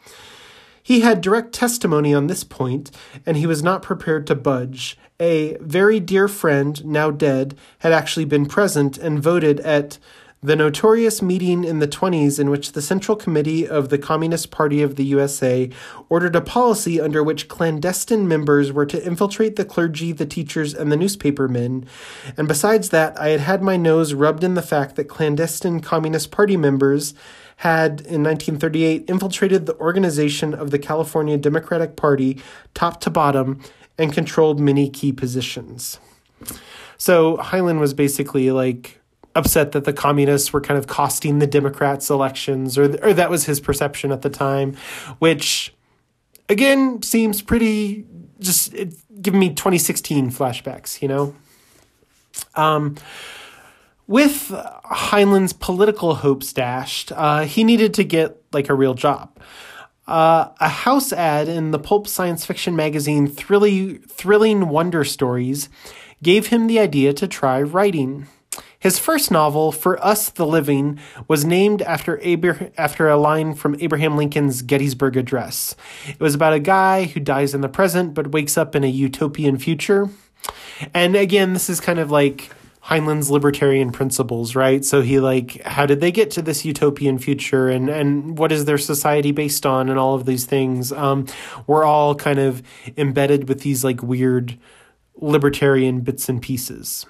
[0.89, 2.89] He had direct testimony on this point,
[3.23, 4.97] and he was not prepared to budge.
[5.19, 9.99] A very dear friend, now dead, had actually been present and voted at
[10.41, 14.81] the notorious meeting in the 20s in which the Central Committee of the Communist Party
[14.81, 15.69] of the USA
[16.09, 20.91] ordered a policy under which clandestine members were to infiltrate the clergy, the teachers, and
[20.91, 21.85] the newspapermen.
[22.35, 26.31] And besides that, I had had my nose rubbed in the fact that clandestine Communist
[26.31, 27.13] Party members
[27.59, 32.41] had in 1938 infiltrated the organization of the California Democratic Party
[32.73, 33.59] top to bottom
[33.97, 35.99] and controlled many key positions.
[36.97, 39.01] So Heinlein was basically like
[39.35, 43.43] upset that the communists were kind of costing the Democrats elections, or or that was
[43.43, 44.77] his perception at the time,
[45.19, 45.73] which
[46.47, 48.05] again seems pretty
[48.39, 48.73] just
[49.21, 51.35] giving me 2016 flashbacks, you know.
[52.55, 52.95] Um,
[54.09, 54.51] with
[54.85, 59.37] Heinlein's political hopes dashed, uh, he needed to get like a real job.
[60.07, 65.69] Uh, a house ad in the pulp science fiction magazine Thrilling, Thrilling Wonder Stories
[66.23, 68.25] gave him the idea to try writing.
[68.79, 73.75] His first novel, For Us the Living, was named after, Abra- after a line from
[73.79, 75.75] Abraham Lincoln's Gettysburg Address.
[76.07, 78.87] It was about a guy who dies in the present but wakes up in a
[78.87, 80.09] utopian future.
[80.95, 82.49] And again, this is kind of like
[82.89, 84.83] Heinlein's libertarian principles, right?
[84.83, 88.65] So he like, how did they get to this utopian future, and and what is
[88.65, 90.91] their society based on, and all of these things.
[90.91, 91.27] Um,
[91.67, 92.63] we're all kind of
[92.97, 94.57] embedded with these like weird
[95.15, 97.05] libertarian bits and pieces.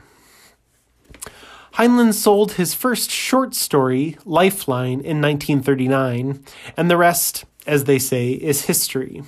[1.76, 6.44] Heinlein sold his first short story, Lifeline, in 1939,
[6.76, 9.24] and the rest, as they say, is history.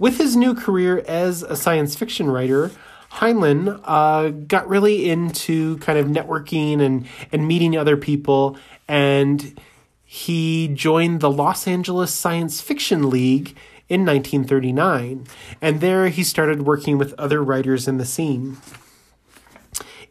[0.00, 2.72] With his new career as a science fiction writer,
[3.12, 9.58] Heinlein uh, got really into kind of networking and, and meeting other people, and
[10.04, 13.56] he joined the Los Angeles Science Fiction League
[13.88, 15.26] in 1939.
[15.60, 18.58] And there he started working with other writers in the scene.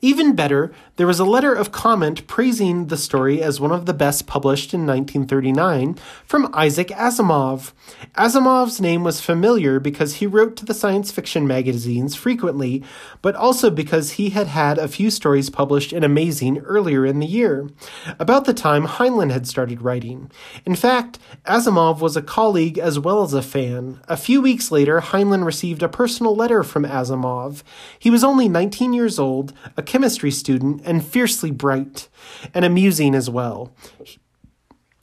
[0.02, 3.94] Even better, there was a letter of comment praising the story as one of the
[3.94, 7.72] best published in 1939 from Isaac Asimov.
[8.16, 12.84] Asimov's name was familiar because he wrote to the science fiction magazines frequently,
[13.22, 17.28] but also because he had had a few stories published in Amazing earlier in the
[17.28, 17.70] year,
[18.18, 20.32] about the time Heinlein had started writing.
[20.66, 24.00] In fact, Asimov was a colleague as well as a fan.
[24.08, 27.62] A few weeks later, Heinlein received a personal letter from Asimov.
[28.00, 32.10] He was only 19 years old, a chemistry student, and fiercely bright,
[32.54, 33.72] and amusing as well.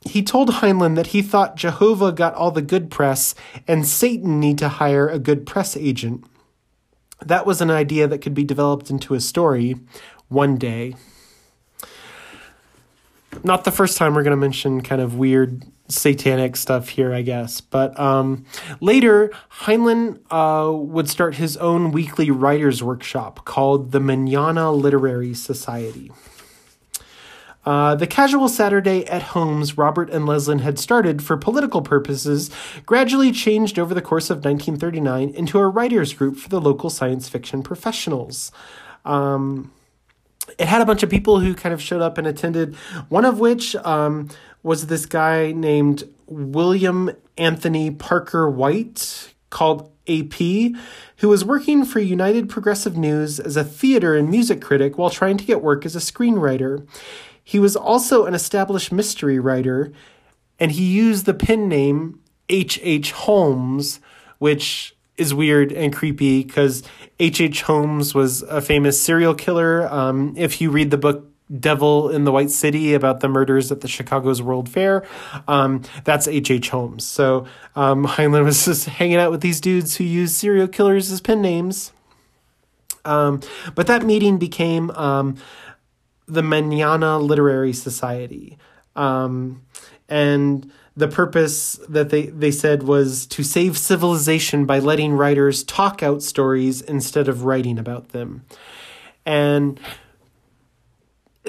[0.05, 3.33] He told Heinlein that he thought Jehovah got all the good press
[3.67, 6.25] and Satan need to hire a good press agent.
[7.25, 9.75] That was an idea that could be developed into a story
[10.27, 10.95] one day.
[13.43, 17.21] Not the first time we're going to mention kind of weird satanic stuff here, I
[17.21, 17.61] guess.
[17.61, 18.45] But um,
[18.79, 26.11] later, Heinlein uh, would start his own weekly writers' workshop called the Manana Literary Society.
[27.65, 32.51] Uh, the casual Saturday at homes Robert and Leslyn had started for political purposes
[32.85, 37.27] gradually changed over the course of 1939 into a writers' group for the local science
[37.27, 38.51] fiction professionals.
[39.03, 39.71] Um,
[40.59, 42.75] it had a bunch of people who kind of showed up and attended,
[43.09, 44.29] one of which um,
[44.65, 50.33] was this guy named William Anthony Parker White, called AP,
[51.17, 55.37] who was working for United Progressive News as a theater and music critic while trying
[55.37, 56.83] to get work as a screenwriter.
[57.43, 59.93] He was also an established mystery writer,
[60.59, 62.79] and he used the pen name H.H.
[62.81, 63.11] H.
[63.11, 63.99] Holmes,
[64.39, 66.81] which is weird and creepy because
[67.19, 67.41] H.H.
[67.41, 67.61] H.
[67.61, 69.87] Holmes was a famous serial killer.
[69.93, 73.81] Um, if you read the book Devil in the White City about the murders at
[73.81, 75.05] the Chicago's World Fair,
[75.47, 76.51] um, that's H.H.
[76.51, 76.69] H.
[76.69, 77.05] Holmes.
[77.05, 81.21] So um, Heinlein was just hanging out with these dudes who use serial killers as
[81.21, 81.91] pen names.
[83.03, 83.41] Um,
[83.75, 85.37] but that meeting became um,
[86.27, 88.57] the Manana Literary Society.
[88.95, 89.61] Um,
[90.09, 96.01] and the purpose that they, they said was to save civilization by letting writers talk
[96.01, 98.45] out stories instead of writing about them.
[99.25, 99.79] And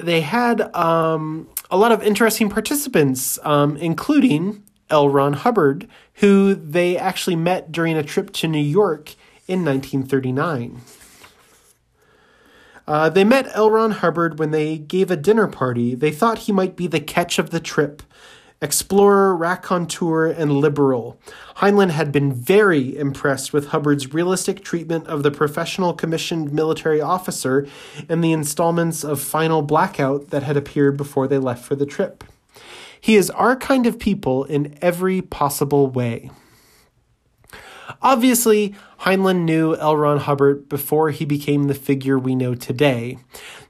[0.01, 5.09] they had um, a lot of interesting participants, um, including L.
[5.09, 9.15] Ron Hubbard, who they actually met during a trip to New York
[9.47, 10.81] in 1939.
[12.87, 13.69] Uh, they met L.
[13.69, 15.93] Ron Hubbard when they gave a dinner party.
[15.93, 18.01] They thought he might be the catch of the trip.
[18.59, 21.19] Explorer, raconteur, and liberal.
[21.57, 27.67] Heinlein had been very impressed with Hubbard's realistic treatment of the professional commissioned military officer
[28.09, 32.23] in the installments of Final Blackout that had appeared before they left for the trip.
[32.99, 36.31] He is our kind of people in every possible way.
[38.01, 39.97] Obviously, Heinlein knew L.
[39.97, 43.17] Ron Hubbard before he became the figure we know today.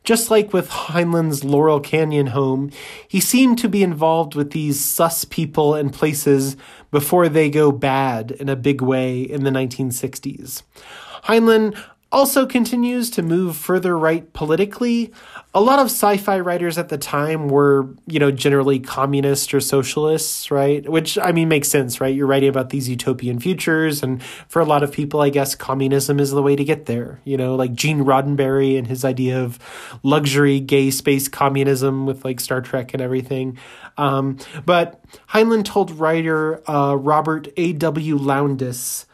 [0.04, 2.72] Just like with Heinlein's Laurel Canyon home,
[3.08, 6.56] he seemed to be involved with these sus people and places
[6.92, 10.63] before they go bad in a big way in the 1960s.
[11.26, 11.78] Heinlein
[12.12, 15.12] also continues to move further right politically.
[15.54, 20.50] A lot of sci-fi writers at the time were, you know, generally communist or socialists,
[20.50, 20.88] right?
[20.88, 22.15] Which I mean makes sense, right?
[22.15, 26.20] You're writing about these utopian futures and for a lot of people, I guess communism
[26.20, 27.20] is the way to get there.
[27.26, 29.60] You know, like Gene Roddenberry and his idea of
[30.04, 33.58] luxury gay space communism with like Star Trek and everything.
[33.98, 38.17] Um, but Heinlein told writer uh, Robert A.W.
[38.17, 39.07] Lowndes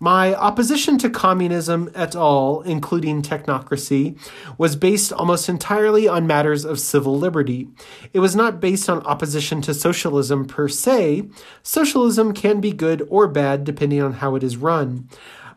[0.00, 4.18] my opposition to communism at all, including technocracy,
[4.56, 7.68] was based almost entirely on matters of civil liberty.
[8.12, 11.28] It was not based on opposition to socialism per se.
[11.62, 15.08] Socialism can be good or bad depending on how it is run.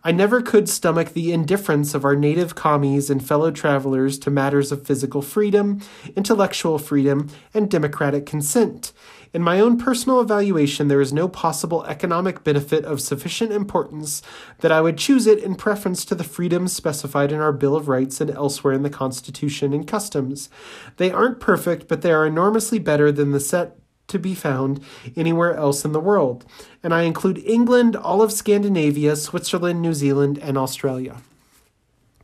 [0.04, 4.72] I never could stomach the indifference of our native commies and fellow travelers to matters
[4.72, 5.82] of physical freedom,
[6.16, 8.94] intellectual freedom, and democratic consent.
[9.34, 14.22] In my own personal evaluation, there is no possible economic benefit of sufficient importance
[14.60, 17.88] that I would choose it in preference to the freedoms specified in our Bill of
[17.88, 20.50] Rights and elsewhere in the Constitution and customs.
[20.98, 24.84] They aren't perfect, but they are enormously better than the set to be found
[25.16, 26.46] anywhere else in the world.
[26.84, 31.22] And I include England, all of Scandinavia, Switzerland, New Zealand, and Australia.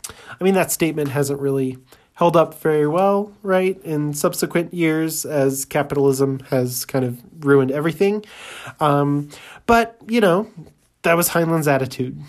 [0.10, 1.78] I mean, that statement hasn't really
[2.18, 8.26] held up very well, right, in subsequent years as capitalism has kind of ruined everything.
[8.80, 9.30] Um,
[9.68, 10.50] but, you know,
[11.04, 12.20] that was Heinlein's attitude.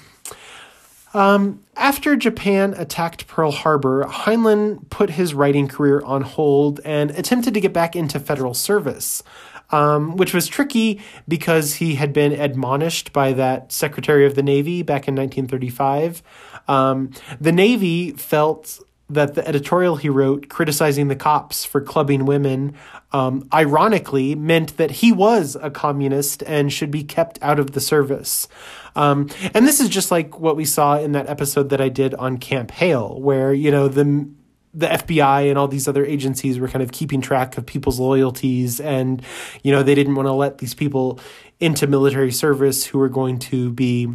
[1.15, 7.55] Um, after Japan attacked Pearl Harbor, Heinlein put his writing career on hold and attempted
[7.55, 9.23] to get back into federal service,
[9.71, 14.83] um, which was tricky because he had been admonished by that Secretary of the Navy
[14.83, 16.23] back in 1935.
[16.69, 22.75] Um, the Navy felt that the editorial he wrote criticizing the cops for clubbing women
[23.13, 27.81] um, ironically meant that he was a communist and should be kept out of the
[27.81, 28.49] service.
[28.95, 32.15] Um, and this is just like what we saw in that episode that I did
[32.15, 34.29] on Camp Hale, where, you know, the
[34.75, 38.81] the FBI and all these other agencies were kind of keeping track of people's loyalties
[38.81, 39.23] and
[39.63, 41.19] you know they didn't want to let these people
[41.59, 44.09] into military service who were going to be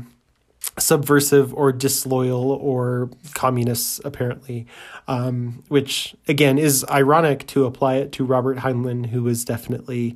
[0.78, 4.66] subversive or disloyal or communists, apparently,
[5.08, 10.16] um, which again is ironic to apply it to Robert Heinlein, who was definitely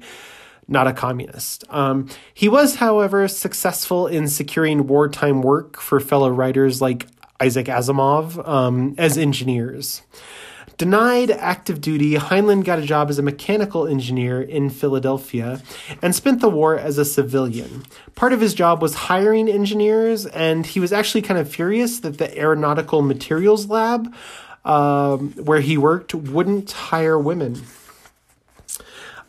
[0.68, 1.64] not a communist.
[1.70, 7.08] Um, he was, however, successful in securing wartime work for fellow writers like
[7.40, 10.02] Isaac Asimov um, as engineers.
[10.78, 15.60] Denied active duty, Heinlein got a job as a mechanical engineer in Philadelphia
[16.04, 17.84] and spent the war as a civilian.
[18.14, 22.20] Part of his job was hiring engineers, and he was actually kind of furious that
[22.20, 24.14] the Aeronautical Materials Lab,
[24.66, 27.64] um, where he worked, wouldn't hire women.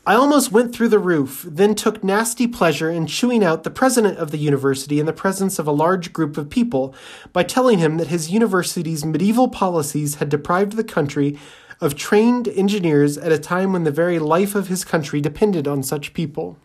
[0.08, 4.16] I almost went through the roof, then took nasty pleasure in chewing out the president
[4.16, 6.94] of the university in the presence of a large group of people
[7.34, 11.38] by telling him that his university's medieval policies had deprived the country
[11.78, 15.82] of trained engineers at a time when the very life of his country depended on
[15.82, 16.56] such people.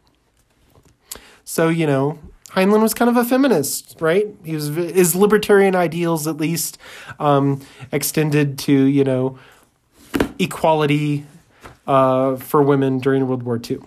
[1.43, 2.19] So, you know,
[2.51, 4.27] Heinlein was kind of a feminist, right?
[4.45, 6.77] He was his libertarian ideals, at least,
[7.19, 7.59] um,
[7.91, 9.37] extended to you know
[10.39, 11.25] equality
[11.87, 13.79] uh, for women during World War II.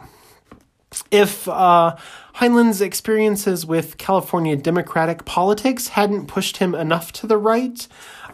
[1.11, 1.97] If uh,
[2.34, 7.86] Heinlein's experiences with California Democratic politics hadn't pushed him enough to the right,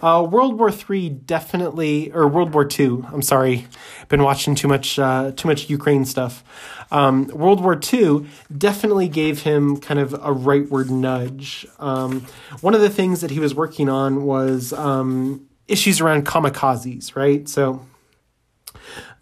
[0.02, 3.04] uh, World War III definitely, or World War II.
[3.12, 3.66] I'm sorry,
[4.08, 6.42] been watching too much uh, too much Ukraine stuff.
[6.90, 11.66] Um, World War II definitely gave him kind of a rightward nudge.
[11.78, 12.26] Um,
[12.60, 17.48] one of the things that he was working on was um, issues around kamikazes, right?
[17.48, 17.86] So.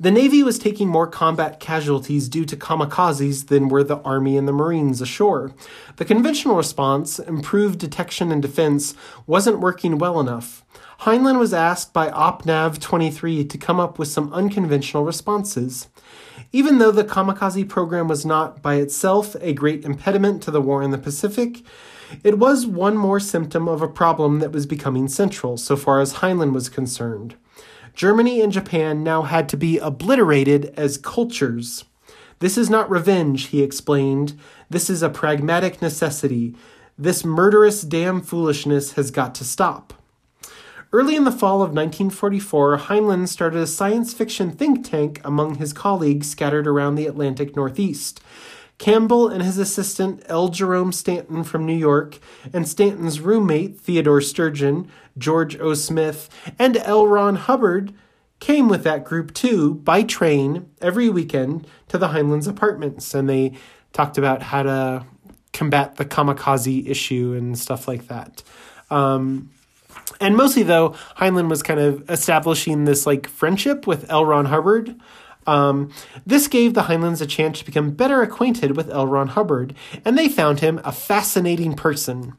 [0.02, 4.48] The Navy was taking more combat casualties due to kamikazes than were the Army and
[4.48, 5.52] the Marines ashore.
[5.96, 8.94] The conventional response, improved detection and defense,
[9.26, 10.64] wasn't working well enough.
[11.00, 15.88] Heinlein was asked by OpNav 23 to come up with some unconventional responses.
[16.50, 20.82] Even though the kamikaze program was not by itself a great impediment to the war
[20.82, 21.62] in the Pacific,
[22.24, 26.14] it was one more symptom of a problem that was becoming central so far as
[26.14, 27.36] Heinlein was concerned.
[27.94, 31.84] Germany and Japan now had to be obliterated as cultures.
[32.38, 34.38] This is not revenge, he explained.
[34.70, 36.54] This is a pragmatic necessity.
[36.98, 39.94] This murderous damn foolishness has got to stop.
[40.92, 45.72] Early in the fall of 1944, Heinlein started a science fiction think tank among his
[45.72, 48.20] colleagues scattered around the Atlantic Northeast.
[48.80, 50.48] Campbell and his assistant L.
[50.48, 52.18] Jerome Stanton from New York,
[52.50, 55.74] and Stanton's roommate Theodore Sturgeon, George O.
[55.74, 57.06] Smith, and L.
[57.06, 57.92] Ron Hubbard
[58.40, 63.52] came with that group too by train every weekend to the Heinlein's apartments, and they
[63.92, 65.04] talked about how to
[65.52, 68.42] combat the kamikaze issue and stuff like that.
[68.88, 69.50] Um,
[70.22, 74.24] and mostly though, Heinlein was kind of establishing this like friendship with L.
[74.24, 74.98] Ron Hubbard.
[75.46, 75.90] Um,
[76.26, 79.06] this gave the Heinleins a chance to become better acquainted with L.
[79.06, 79.74] Ron Hubbard,
[80.04, 82.36] and they found him a fascinating person.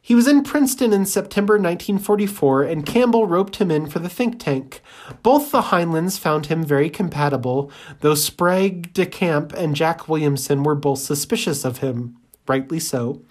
[0.00, 4.38] He was in Princeton in September 1944, and Campbell roped him in for the think
[4.38, 4.82] tank.
[5.22, 10.74] Both the Heinleins found him very compatible, though Sprague de Camp and Jack Williamson were
[10.74, 13.22] both suspicious of him rightly so.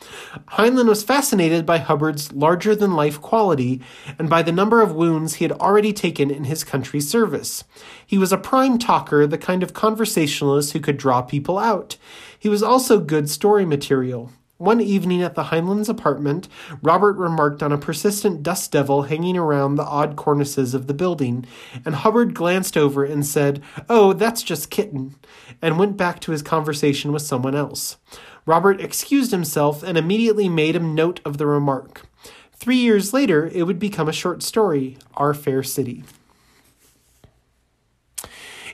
[0.49, 3.82] Heinlein was fascinated by Hubbard's larger than life quality
[4.18, 7.64] and by the number of wounds he had already taken in his country's service.
[8.05, 11.97] He was a prime talker, the kind of conversationalist who could draw people out.
[12.38, 14.32] He was also good story material.
[14.64, 16.47] One evening at the Heinlein's apartment,
[16.82, 21.45] Robert remarked on a persistent dust devil hanging around the odd cornices of the building,
[21.84, 25.16] and Hubbard glanced over and said, Oh, that's just Kitten,
[25.61, 27.97] and went back to his conversation with someone else.
[28.46, 32.08] Robert excused himself and immediately made a note of the remark.
[32.54, 36.04] Three years later, it would become a short story, Our Fair City.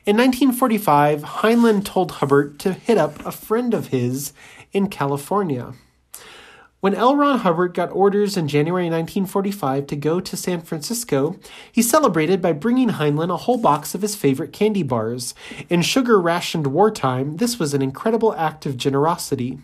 [0.06, 4.34] In 1945, Heinlein told Hubbard to hit up a friend of his
[4.72, 5.74] in California.
[6.82, 7.18] When L.
[7.18, 11.38] Ron Hubbard got orders in January 1945 to go to San Francisco,
[11.70, 15.36] he celebrated by bringing Heinlein a whole box of his favorite candy bars.
[15.70, 19.60] In sugar rationed wartime, this was an incredible act of generosity.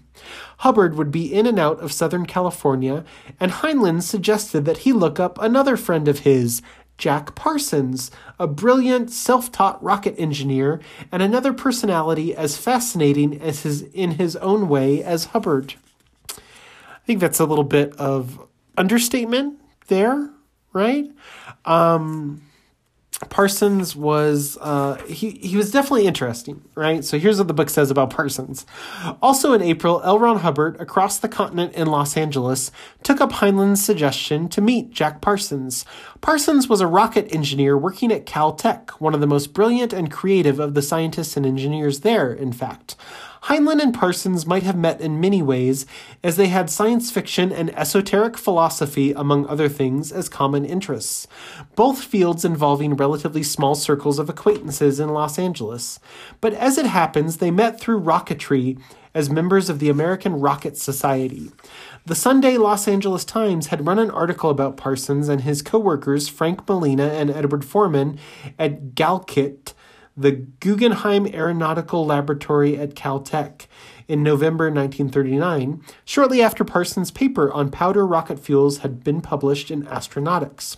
[0.57, 3.05] Hubbard would be in and out of Southern California,
[3.39, 6.61] and Heinlein suggested that he look up another friend of his,
[6.97, 10.81] Jack Parsons, a brilliant, self taught rocket engineer,
[11.13, 15.75] and another personality as fascinating as his, in his own way as Hubbard.
[17.05, 18.43] I think that's a little bit of
[18.75, 20.31] understatement there,
[20.73, 21.05] right?
[21.63, 22.41] Um,
[23.29, 27.05] Parsons was uh, he he was definitely interesting, right?
[27.05, 28.65] So here's what the book says about Parsons.
[29.21, 30.17] Also in April, L.
[30.17, 32.71] Ron Hubbard, across the continent in Los Angeles,
[33.03, 35.85] took up Heinlein's suggestion to meet Jack Parsons.
[36.21, 40.59] Parsons was a rocket engineer working at Caltech, one of the most brilliant and creative
[40.59, 42.95] of the scientists and engineers there, in fact.
[43.45, 45.85] Heinlein and Parsons might have met in many ways,
[46.23, 51.27] as they had science fiction and esoteric philosophy, among other things, as common interests,
[51.75, 55.99] both fields involving relatively small circles of acquaintances in Los Angeles.
[56.41, 58.81] But as it happens, they met through rocketry
[59.13, 61.51] as members of the American Rocket Society.
[62.03, 66.67] The Sunday Los Angeles Times had run an article about Parsons and his co-workers Frank
[66.67, 68.17] Molina and Edward Forman
[68.57, 69.74] at GALCIT
[70.17, 73.67] the Guggenheim Aeronautical Laboratory at Caltech
[74.07, 79.83] in November 1939, shortly after Parsons' paper on powder rocket fuels had been published in
[79.83, 80.77] Astronautics.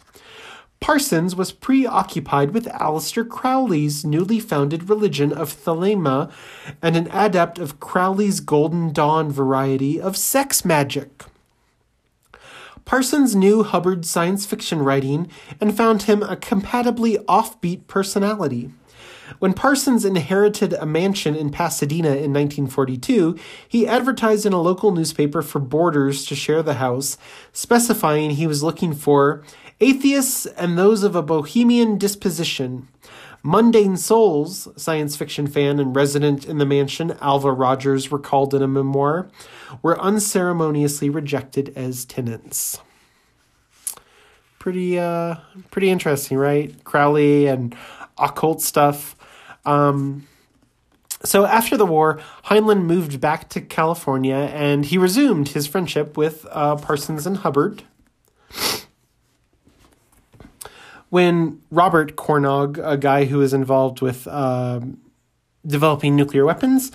[0.79, 6.31] Parsons was preoccupied with Aleister Crowley's newly founded religion of Thelema
[6.81, 11.23] and an adept of Crowley's Golden Dawn variety of sex magic.
[12.85, 15.29] Parsons knew Hubbard's science fiction writing
[15.59, 18.71] and found him a compatibly offbeat personality.
[19.39, 25.41] When Parsons inherited a mansion in Pasadena in 1942, he advertised in a local newspaper
[25.41, 27.17] for boarders to share the house,
[27.51, 29.43] specifying he was looking for
[29.79, 32.87] atheists and those of a bohemian disposition.
[33.43, 38.67] Mundane souls, science fiction fan and resident in the mansion Alva Rogers recalled in a
[38.67, 39.29] memoir,
[39.81, 42.79] were unceremoniously rejected as tenants.
[44.59, 45.35] Pretty, uh,
[45.71, 46.83] pretty interesting, right?
[46.83, 47.75] Crowley and
[48.17, 49.15] occult stuff.
[49.67, 50.25] Um,
[51.23, 56.45] so after the war, Heinlein moved back to California and he resumed his friendship with
[56.51, 57.83] uh, Parsons and Hubbard.
[61.09, 64.81] When Robert Cornog, a guy who was involved with uh,
[65.65, 66.91] developing nuclear weapons,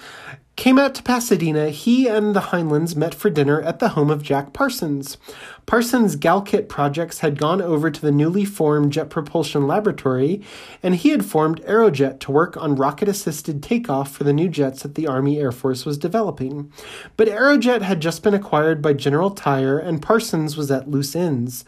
[0.63, 4.23] came out to Pasadena, he and the Heinleins met for dinner at the home of
[4.23, 5.19] Jack Parsons.
[5.67, 10.41] Parsons' GALCIT projects had gone over to the newly formed Jet Propulsion Laboratory,
[10.81, 14.85] and he had formed Aerojet to work on rocket assisted takeoff for the new jets
[14.85, 16.73] that the Army Air Force was developing.
[17.17, 21.65] But Aerojet had just been acquired by General Tire, and Parsons was at loose ends.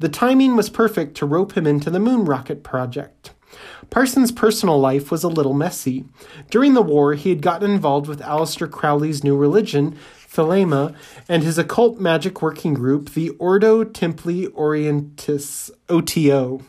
[0.00, 3.32] The timing was perfect to rope him into the moon rocket project.
[3.90, 6.04] Parsons' personal life was a little messy.
[6.50, 9.96] During the war, he had gotten involved with Aleister Crowley's new religion,
[10.28, 10.94] Thelema,
[11.28, 16.60] and his occult magic working group, the Ordo Templi Orientis, OTO.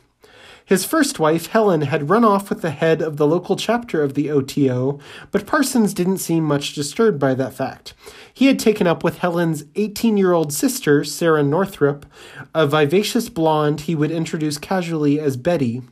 [0.66, 4.16] His first wife, Helen, had run off with the head of the local chapter of
[4.16, 5.00] the OTO,
[5.32, 7.94] but Parsons didn't seem much disturbed by that fact.
[8.34, 12.08] He had taken up with Helen's 18 year old sister, Sarah Northrup,
[12.56, 15.84] a vivacious blonde he would introduce casually as Betty.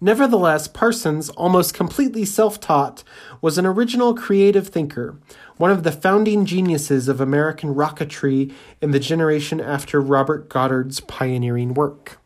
[0.00, 3.02] Nevertheless, Parsons, almost completely self taught,
[3.40, 5.18] was an original creative thinker,
[5.56, 11.74] one of the founding geniuses of American rocketry in the generation after Robert Goddard's pioneering
[11.74, 12.18] work.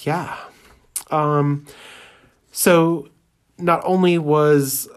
[0.00, 0.36] Yeah.
[1.10, 1.66] Um,
[2.50, 3.08] so
[3.58, 4.88] not only was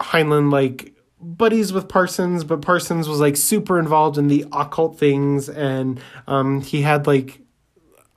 [0.00, 5.48] Heinlein like buddies with Parsons, but Parsons was like super involved in the occult things
[5.48, 7.40] and um, he had like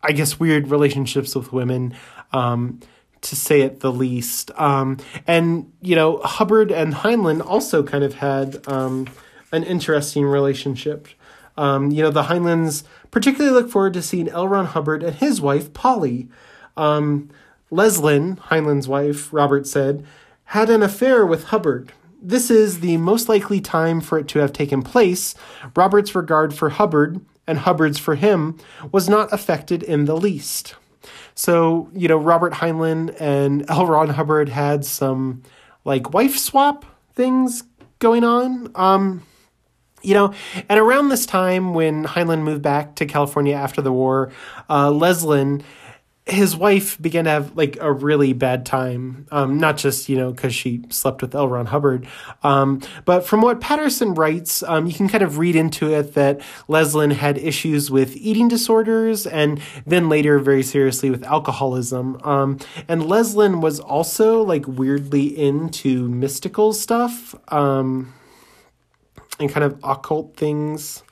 [0.03, 1.95] I guess weird relationships with women.
[2.31, 2.79] Um,
[3.23, 4.51] to say it the least.
[4.59, 9.07] Um, and, you know, Hubbard and Heinlein also kind of had um,
[9.51, 11.07] an interesting relationship.
[11.57, 14.47] Um, you know, the Heinleins particularly look forward to seeing L.
[14.47, 16.27] Ron Hubbard and his wife, Polly.
[16.75, 17.29] Um,
[17.71, 20.05] Leslyn, Heinlein's wife, Robert said,
[20.45, 21.93] had an affair with Hubbard.
[22.21, 25.35] This is the most likely time for it to have taken place.
[25.75, 28.57] Robert's regard for Hubbard and Hubbard's for him
[28.91, 30.75] was not affected in the least.
[31.35, 33.85] So, you know, Robert Heinlein and L.
[33.85, 35.43] Ron Hubbard had some
[35.85, 37.63] like wife swap things
[37.99, 38.71] going on.
[38.75, 39.23] Um,
[40.01, 40.33] you know,
[40.67, 44.31] and around this time when Heinlein moved back to California after the war,
[44.69, 45.63] uh, Leslyn
[46.25, 50.31] his wife began to have like a really bad time um, not just you know
[50.31, 51.49] because she slept with L.
[51.49, 52.07] Ron Hubbard
[52.43, 56.39] um, but from what patterson writes um, you can kind of read into it that
[56.69, 62.57] leslyn had issues with eating disorders and then later very seriously with alcoholism um,
[62.87, 68.13] and leslyn was also like weirdly into mystical stuff um,
[69.39, 71.03] and kind of occult things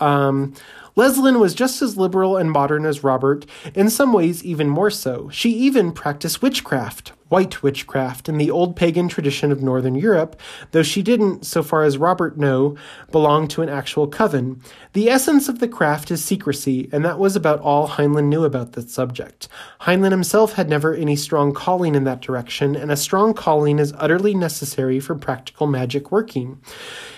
[0.00, 0.54] um,
[0.96, 3.44] Leslyn was just as liberal and modern as Robert,
[3.74, 5.28] in some ways even more so.
[5.28, 10.40] She even practiced witchcraft, white witchcraft, in the old pagan tradition of Northern Europe,
[10.70, 12.76] though she didn't, so far as Robert know,
[13.12, 14.62] belong to an actual coven.
[14.94, 18.72] The essence of the craft is secrecy, and that was about all Heinlein knew about
[18.72, 19.48] the subject.
[19.82, 23.92] Heinlein himself had never any strong calling in that direction, and a strong calling is
[23.98, 26.58] utterly necessary for practical magic working.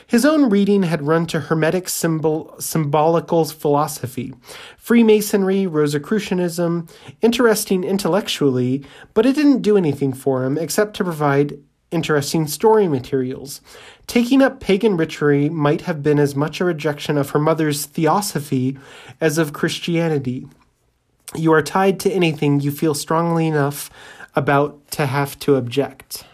[0.09, 4.33] His own reading had run to Hermetic symbol, symbolical philosophy,
[4.79, 6.89] Freemasonry, Rosicrucianism,
[7.21, 11.59] interesting intellectually, but it didn't do anything for him except to provide
[11.91, 13.61] interesting story materials.
[14.07, 18.79] Taking up pagan ritual might have been as much a rejection of her mother's theosophy
[19.21, 20.47] as of Christianity.
[21.35, 23.91] You are tied to anything you feel strongly enough
[24.35, 26.25] about to have to object.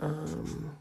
[0.00, 0.76] Um,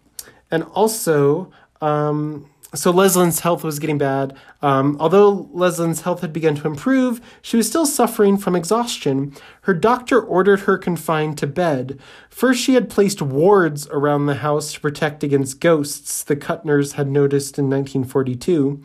[0.51, 1.51] and also,
[1.81, 4.35] um, so Leslyn's health was getting bad.
[4.61, 9.33] Um, although Leslyn's health had begun to improve, she was still suffering from exhaustion.
[9.61, 11.99] Her doctor ordered her confined to bed.
[12.29, 17.09] First, she had placed wards around the house to protect against ghosts, the Kuttners had
[17.09, 18.83] noticed in 1942.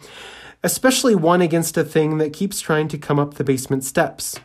[0.62, 4.40] especially one against a thing that keeps trying to come up the basement steps.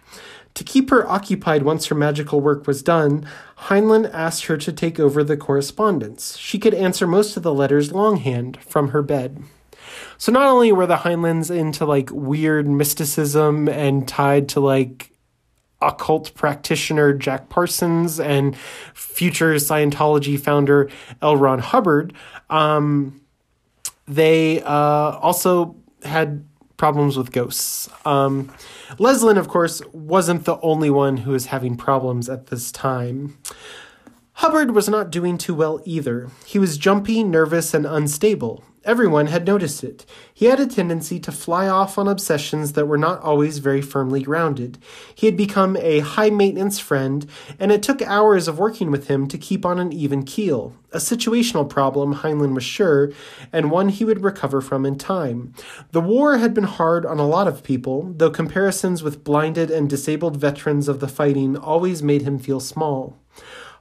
[0.60, 3.26] To keep her occupied once her magical work was done,
[3.70, 6.38] Heinlein asked her to take over the correspondence.
[6.38, 9.41] She could answer most of the letters longhand from her bed.
[10.18, 15.14] So not only were the Heinleins into like weird mysticism and tied to like
[15.82, 18.57] occult practitioner Jack Parsons and
[18.93, 20.89] future Scientology founder
[21.22, 21.38] L.
[21.38, 22.14] Ron Hubbard,
[22.49, 23.22] um,
[24.10, 26.49] they uh, also had
[26.80, 27.89] problems with ghosts.
[28.05, 28.51] Um,
[28.97, 33.38] Leslyn, of course, wasn't the only one who was having problems at this time.
[34.34, 36.30] Hubbard was not doing too well either.
[36.45, 38.63] He was jumpy, nervous, and unstable.
[38.86, 40.05] Everyone had noticed it.
[40.34, 44.21] He had a tendency to fly off on obsessions that were not always very firmly
[44.21, 44.77] grounded.
[45.13, 49.27] He had become a high maintenance friend, and it took hours of working with him
[49.27, 50.73] to keep on an even keel.
[50.93, 53.11] A situational problem, Heinlein was sure,
[53.51, 55.53] and one he would recover from in time.
[55.91, 59.89] The war had been hard on a lot of people, though comparisons with blinded and
[59.89, 63.17] disabled veterans of the fighting always made him feel small.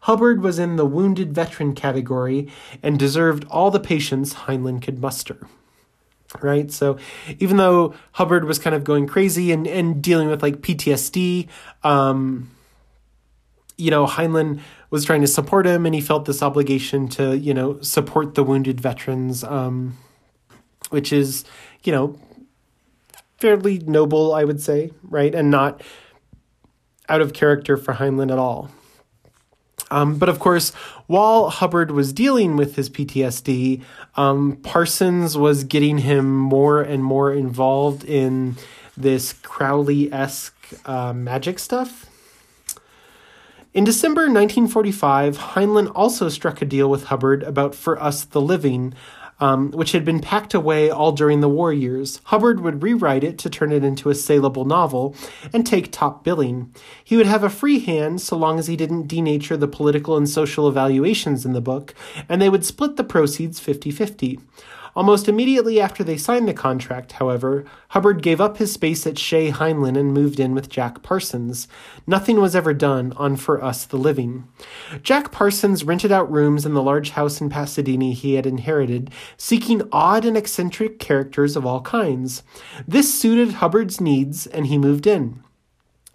[0.08, 2.50] Hubbard was in the wounded veteran category
[2.82, 5.46] and deserved all the patience Heinlein could muster.
[6.40, 6.72] Right?
[6.72, 6.96] So
[7.38, 11.48] even though Hubbard was kind of going crazy and, and dealing with like PTSD,
[11.84, 12.50] um,
[13.76, 17.52] you know, Heinlein was trying to support him and he felt this obligation to, you
[17.52, 19.98] know, support the wounded veterans, um,
[20.88, 21.44] which is,
[21.84, 22.18] you know,
[23.36, 25.34] fairly noble, I would say, right?
[25.34, 25.82] And not
[27.10, 28.70] out of character for Heinlein at all.
[29.90, 30.70] Um, but of course,
[31.06, 33.82] while Hubbard was dealing with his PTSD,
[34.16, 38.56] um, Parsons was getting him more and more involved in
[38.96, 42.06] this Crowley esque uh, magic stuff.
[43.74, 48.94] In December 1945, Heinlein also struck a deal with Hubbard about For Us the Living,
[49.40, 52.20] um, which had been packed away all during the war years.
[52.24, 55.14] Hubbard would rewrite it to turn it into a saleable novel
[55.52, 56.74] and take top billing.
[57.02, 60.28] He would have a free hand so long as he didn't denature the political and
[60.28, 61.94] social evaluations in the book,
[62.28, 64.40] and they would split the proceeds 50 50.
[64.98, 69.52] Almost immediately after they signed the contract, however, Hubbard gave up his space at Shea
[69.52, 71.68] Heinlein and moved in with Jack Parsons.
[72.04, 74.48] Nothing was ever done on For Us the Living.
[75.04, 79.88] Jack Parsons rented out rooms in the large house in Pasadena he had inherited, seeking
[79.92, 82.42] odd and eccentric characters of all kinds.
[82.88, 85.44] This suited Hubbard's needs, and he moved in.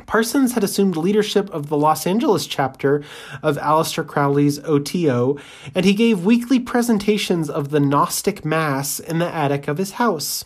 [0.06, 3.04] Parsons had assumed leadership of the Los Angeles chapter
[3.42, 5.38] of Aleister Crowley's OTO,
[5.74, 10.46] and he gave weekly presentations of the Gnostic Mass in the attic of his house.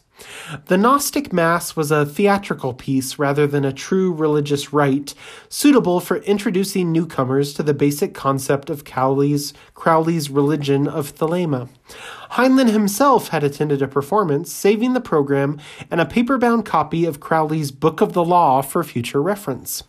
[0.65, 5.13] The Gnostic Mass was a theatrical piece rather than a true religious rite,
[5.49, 11.69] suitable for introducing newcomers to the basic concept of Crowley's, Crowley's religion of Thelema.
[12.31, 15.59] Heinlein himself had attended a performance, saving the program
[15.89, 19.83] and a paper-bound copy of Crowley's Book of the Law for future reference.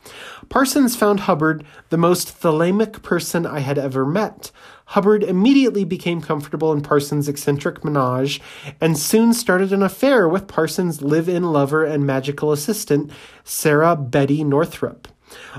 [0.48, 4.50] Parsons found Hubbard the most thelemic person I had ever met.
[4.92, 8.40] Hubbard immediately became comfortable in Parsons' eccentric menage
[8.80, 13.10] and soon started an affair with Parsons' live in lover and magical assistant,
[13.44, 15.06] Sarah Betty Northrup.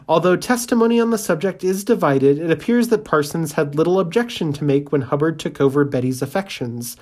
[0.07, 4.63] Although testimony on the subject is divided, it appears that Parsons had little objection to
[4.63, 6.97] make when Hubbard took over Betty's affections.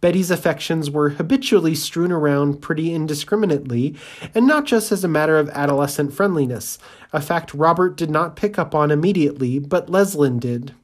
[0.00, 3.96] Betty's affections were habitually strewn around pretty indiscriminately,
[4.36, 6.78] and not just as a matter of adolescent friendliness,
[7.12, 10.76] a fact Robert did not pick up on immediately, but Leslyn did.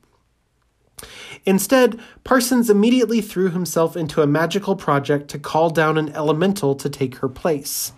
[1.48, 6.90] Instead, Parsons immediately threw himself into a magical project to call down an elemental to
[6.90, 7.92] take her place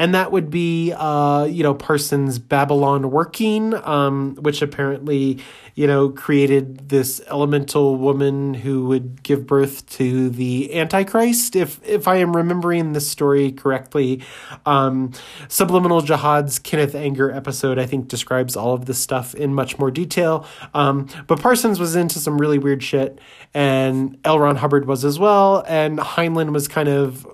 [0.00, 5.38] and that would be uh, you know Parsons' Babylon working, um, which apparently
[5.74, 11.54] you know created this elemental woman who would give birth to the Antichrist.
[11.54, 14.22] If if I am remembering the story correctly,
[14.64, 15.12] um,
[15.48, 19.90] Subliminal Jihad's Kenneth Anger episode I think describes all of this stuff in much more
[19.90, 20.46] detail.
[20.72, 23.20] Um, but Parsons was into some really weird shit,
[23.52, 24.38] and L.
[24.38, 27.26] Ron Hubbard was as well, and Heinlein was kind of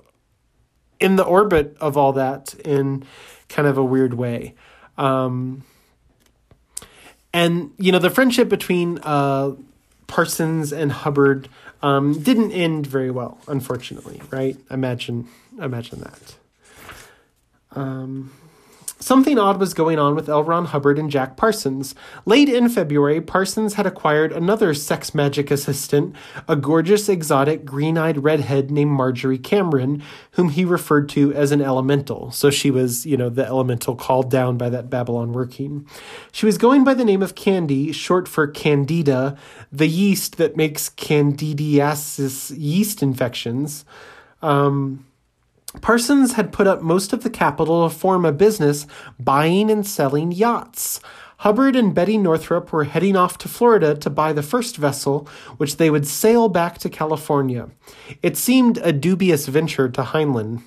[0.99, 3.03] in the orbit of all that in
[3.49, 4.55] kind of a weird way.
[4.97, 5.63] Um,
[7.33, 9.51] and you know the friendship between uh,
[10.07, 11.49] Parsons and Hubbard
[11.81, 14.21] um, didn't end very well, unfortunately.
[14.31, 14.57] Right?
[14.71, 15.27] Imagine,
[15.59, 16.35] imagine that.
[17.73, 18.31] Um,
[18.99, 20.43] Something odd was going on with L.
[20.43, 21.93] Ron Hubbard and Jack Parsons.
[22.25, 26.15] Late in February, Parsons had acquired another sex magic assistant,
[26.47, 31.61] a gorgeous, exotic, green eyed redhead named Marjorie Cameron, whom he referred to as an
[31.61, 32.31] elemental.
[32.31, 35.87] So she was, you know, the elemental called down by that Babylon working.
[36.31, 39.37] She was going by the name of Candy, short for Candida,
[39.71, 43.85] the yeast that makes candidiasis yeast infections.
[44.41, 45.06] Um,
[45.81, 48.87] Parsons had put up most of the capital to form a business
[49.19, 50.99] buying and selling yachts.
[51.41, 55.77] Hubbard and Betty Northrup were heading off to Florida to buy the first vessel, which
[55.77, 57.69] they would sail back to California.
[58.23, 60.63] It seemed a dubious venture to Heinlein.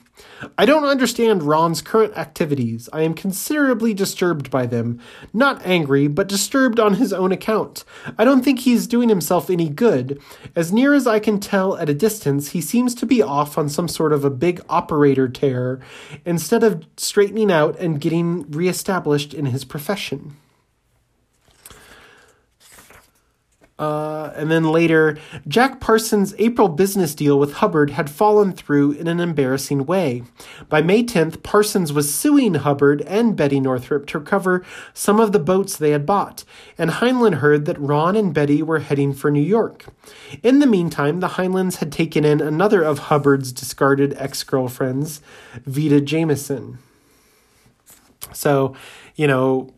[0.56, 2.88] I don't understand Ron's current activities.
[2.92, 5.00] I am considerably disturbed by them.
[5.32, 7.84] Not angry, but disturbed on his own account.
[8.16, 10.20] I don't think he's doing himself any good.
[10.54, 13.68] As near as I can tell at a distance, he seems to be off on
[13.68, 15.80] some sort of a big operator tear,
[16.24, 20.36] instead of straightening out and getting reestablished in his profession.
[23.80, 25.16] Uh, and then later,
[25.48, 30.22] Jack Parsons' April business deal with Hubbard had fallen through in an embarrassing way.
[30.68, 34.62] By May 10th, Parsons was suing Hubbard and Betty Northrup to recover
[34.92, 36.44] some of the boats they had bought,
[36.76, 39.86] and Heinlein heard that Ron and Betty were heading for New York.
[40.42, 45.22] In the meantime, the Heinleins had taken in another of Hubbard's discarded ex girlfriends,
[45.64, 46.76] Vita Jameson.
[48.34, 48.76] So,
[49.16, 49.72] you know,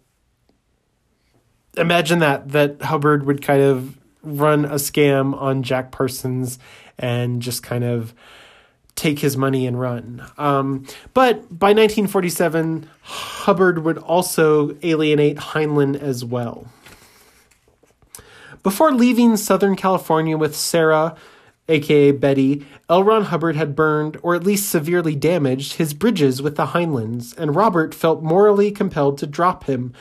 [1.76, 6.58] imagine that that Hubbard would kind of run a scam on Jack Parsons
[6.98, 8.14] and just kind of
[8.94, 10.24] take his money and run.
[10.38, 16.68] Um, but by 1947, Hubbard would also alienate Heinlein as well.
[18.62, 21.16] Before leaving Southern California with Sarah,
[21.72, 23.02] aka Betty, L.
[23.02, 27.56] Ron Hubbard had burned, or at least severely damaged, his bridges with the Heinleins, and
[27.56, 29.92] Robert felt morally compelled to drop him,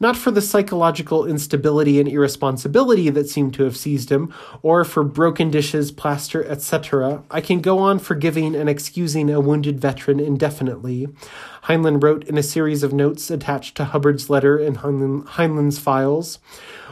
[0.00, 5.04] not for the psychological instability and irresponsibility that seemed to have seized him, or for
[5.04, 7.22] broken dishes, plaster, etc.
[7.30, 11.08] I can go on forgiving and excusing a wounded veteran indefinitely.
[11.64, 16.38] Heinlein wrote in a series of notes attached to Hubbard's letter in Heinlein, Heinlein's files,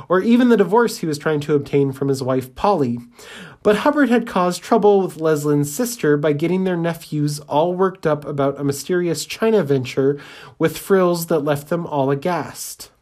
[0.09, 2.99] or even the divorce he was trying to obtain from his wife Polly.
[3.67, 8.25] But Hubbard had caused trouble with Leslyn's sister by getting their nephews all worked up
[8.25, 10.21] about a mysterious China venture
[10.57, 12.93] with frills that left them all aghast.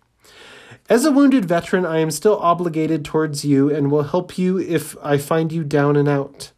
[0.88, 4.96] As a wounded veteran, I am still obligated towards you and will help you if
[5.02, 6.52] I find you down and out.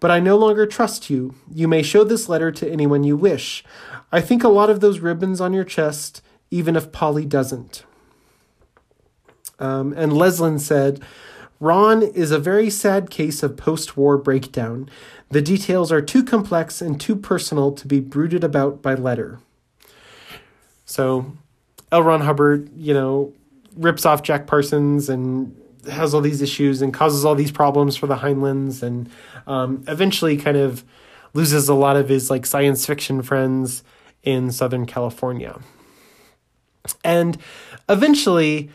[0.00, 1.34] But I no longer trust you.
[1.50, 3.64] You may show this letter to anyone you wish.
[4.12, 6.20] I think a lot of those ribbons on your chest,
[6.50, 7.84] even if Polly doesn't.
[9.58, 11.00] Um, and Leslin said,
[11.60, 14.88] Ron is a very sad case of post war breakdown.
[15.28, 19.38] The details are too complex and too personal to be brooded about by letter.
[20.86, 21.32] So,
[21.92, 22.02] L.
[22.02, 23.32] Ron Hubbard, you know,
[23.76, 25.54] rips off Jack Parsons and
[25.90, 29.08] has all these issues and causes all these problems for the Heinleins and
[29.46, 30.84] um, eventually kind of
[31.32, 33.82] loses a lot of his like science fiction friends
[34.22, 35.58] in Southern California.
[37.04, 37.38] And
[37.88, 38.70] eventually,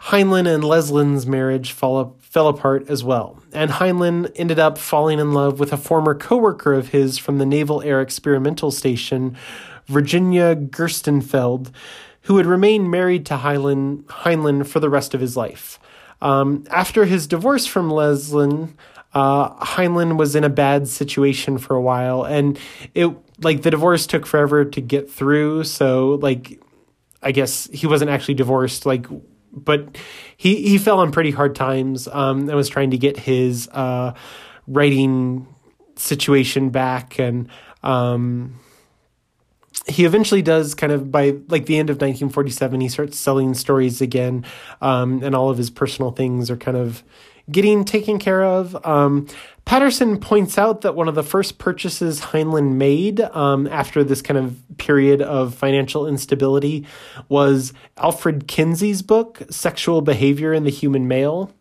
[0.00, 5.32] Heinlein and Leslyn's marriage fall, fell apart as well, and Heinlein ended up falling in
[5.32, 9.36] love with a former coworker of his from the Naval Air Experimental Station,
[9.86, 11.72] Virginia Gerstenfeld,
[12.22, 15.80] who would remain married to Heinlein, Heinlein for the rest of his life.
[16.20, 18.76] Um, after his divorce from Leslin,
[19.14, 22.58] uh, Heinlein was in a bad situation for a while, and
[22.94, 25.64] it like the divorce took forever to get through.
[25.64, 26.60] So like,
[27.22, 28.84] I guess he wasn't actually divorced.
[28.84, 29.06] Like,
[29.64, 29.96] but
[30.36, 32.08] he he fell on pretty hard times.
[32.08, 34.14] Um, and was trying to get his uh,
[34.66, 35.46] writing
[35.96, 37.48] situation back, and
[37.82, 38.58] um,
[39.86, 44.00] he eventually does kind of by like the end of 1947 he starts selling stories
[44.00, 44.44] again
[44.80, 47.02] um, and all of his personal things are kind of
[47.50, 49.26] getting taken care of um,
[49.64, 54.38] patterson points out that one of the first purchases heinlein made um, after this kind
[54.38, 56.86] of period of financial instability
[57.28, 61.52] was alfred kinsey's book sexual behavior in the human male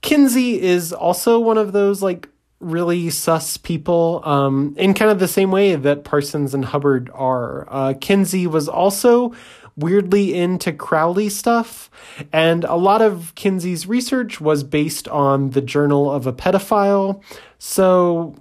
[0.00, 2.28] kinsey is also one of those like
[2.62, 7.66] really sus people um, in kind of the same way that Parsons and Hubbard are.
[7.68, 9.34] Uh, Kinsey was also
[9.76, 11.90] weirdly into Crowley stuff,
[12.32, 17.22] and a lot of Kinsey's research was based on the journal of a pedophile.
[17.58, 18.34] So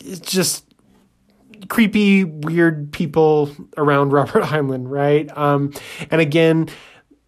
[0.00, 0.64] it's just
[1.68, 5.36] creepy, weird people around Robert Heinlein, right?
[5.36, 5.72] Um,
[6.10, 6.68] and again,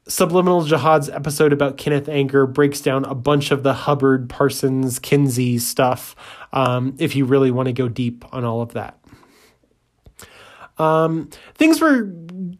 [0.08, 5.58] Subliminal Jihad's episode about Kenneth Anger breaks down a bunch of the Hubbard, Parsons, Kinsey
[5.58, 6.16] stuff
[6.52, 8.98] um, if you really want to go deep on all of that.
[10.78, 12.02] Um, things were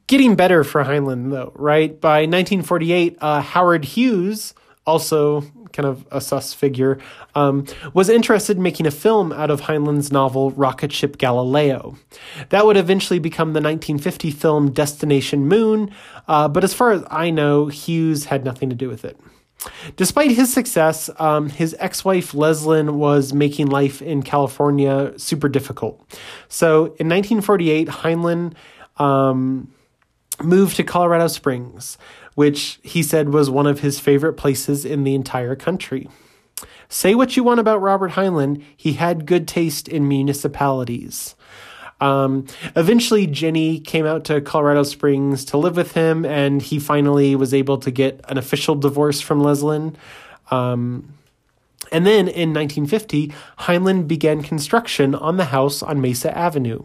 [0.06, 2.00] getting better for Heinlein, though, right?
[2.00, 4.54] By 1948, uh, Howard Hughes,
[4.86, 6.98] also kind of a sus figure,
[7.34, 7.64] um,
[7.94, 11.96] was interested in making a film out of Heinlein's novel Rocket Ship Galileo.
[12.50, 15.90] That would eventually become the 1950 film Destination Moon,
[16.28, 19.18] uh, but as far as I know, Hughes had nothing to do with it.
[19.96, 26.00] Despite his success, um, his ex wife Leslyn was making life in California super difficult.
[26.48, 28.54] So in 1948, Heinlein
[28.96, 29.72] um,
[30.40, 31.98] moved to Colorado Springs,
[32.34, 36.08] which he said was one of his favorite places in the entire country.
[36.88, 41.34] Say what you want about Robert Heinlein, he had good taste in municipalities.
[42.00, 47.36] Um, eventually, Jenny came out to Colorado Springs to live with him, and he finally
[47.36, 49.94] was able to get an official divorce from Leslyn.
[50.50, 51.14] Um,
[51.92, 56.82] and then in 1950, Heinlein began construction on the house on Mesa Avenue.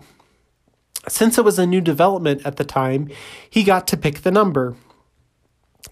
[1.10, 3.10] Since it was a new development at the time,
[3.50, 4.76] he got to pick the number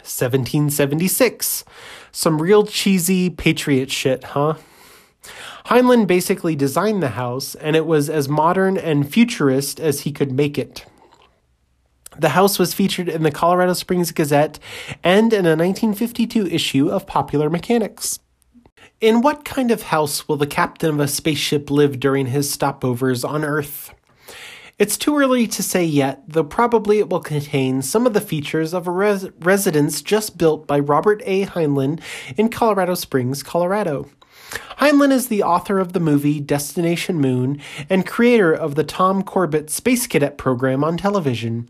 [0.03, 1.63] 1776.
[2.11, 4.55] Some real cheesy patriot shit, huh?
[5.65, 10.31] Heinlein basically designed the house, and it was as modern and futurist as he could
[10.31, 10.85] make it.
[12.17, 14.59] The house was featured in the Colorado Springs Gazette
[15.03, 18.19] and in a 1952 issue of Popular Mechanics.
[19.01, 23.27] In what kind of house will the captain of a spaceship live during his stopovers
[23.27, 23.93] on Earth?
[24.77, 28.73] It's too early to say yet, though probably it will contain some of the features
[28.73, 31.45] of a res- residence just built by Robert A.
[31.45, 32.01] Heinlein
[32.35, 34.09] in Colorado Springs, Colorado.
[34.79, 39.69] Heinlein is the author of the movie Destination Moon and creator of the Tom Corbett
[39.69, 41.69] Space Cadet program on television.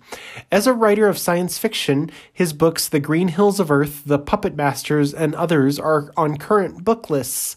[0.52, 4.56] As a writer of science fiction, his books The Green Hills of Earth, The Puppet
[4.56, 7.56] Masters, and others are on current book lists.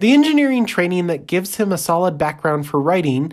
[0.00, 3.32] The engineering training that gives him a solid background for writing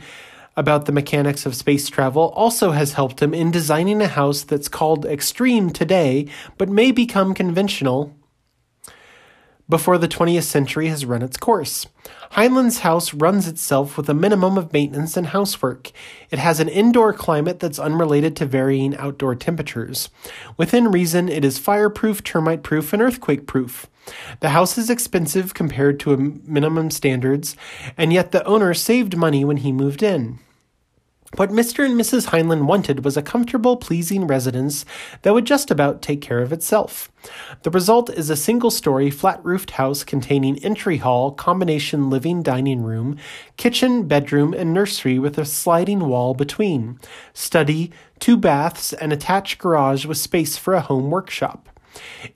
[0.57, 4.67] about the mechanics of space travel also has helped him in designing a house that's
[4.67, 6.27] called extreme today,
[6.57, 8.13] but may become conventional
[9.69, 11.87] before the 20th century has run its course.
[12.31, 15.91] Heinlein's house runs itself with a minimum of maintenance and housework.
[16.31, 20.09] It has an indoor climate that's unrelated to varying outdoor temperatures.
[20.55, 23.87] Within reason, it is fireproof, termite proof, and earthquake proof.
[24.39, 27.57] The house is expensive compared to minimum standards,
[27.97, 30.39] and yet the owner saved money when he moved in.
[31.35, 31.85] What Mr.
[31.85, 32.27] and Mrs.
[32.27, 34.85] Heinlein wanted was a comfortable, pleasing residence
[35.21, 37.11] that would just about take care of itself.
[37.63, 42.81] The result is a single story, flat roofed house containing entry hall, combination living dining
[42.81, 43.17] room,
[43.57, 46.97] kitchen, bedroom, and nursery with a sliding wall between,
[47.33, 51.67] study, two baths, and attached garage with space for a home workshop.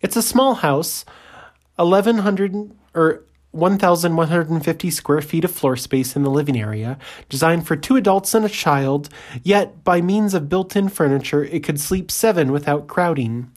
[0.02, 1.06] It's a small house,
[1.78, 6.98] 1100 or 1,150 square feet of floor space in the living area,
[7.28, 9.10] designed for two adults and a child,
[9.44, 13.52] yet by means of built in furniture, it could sleep seven without crowding.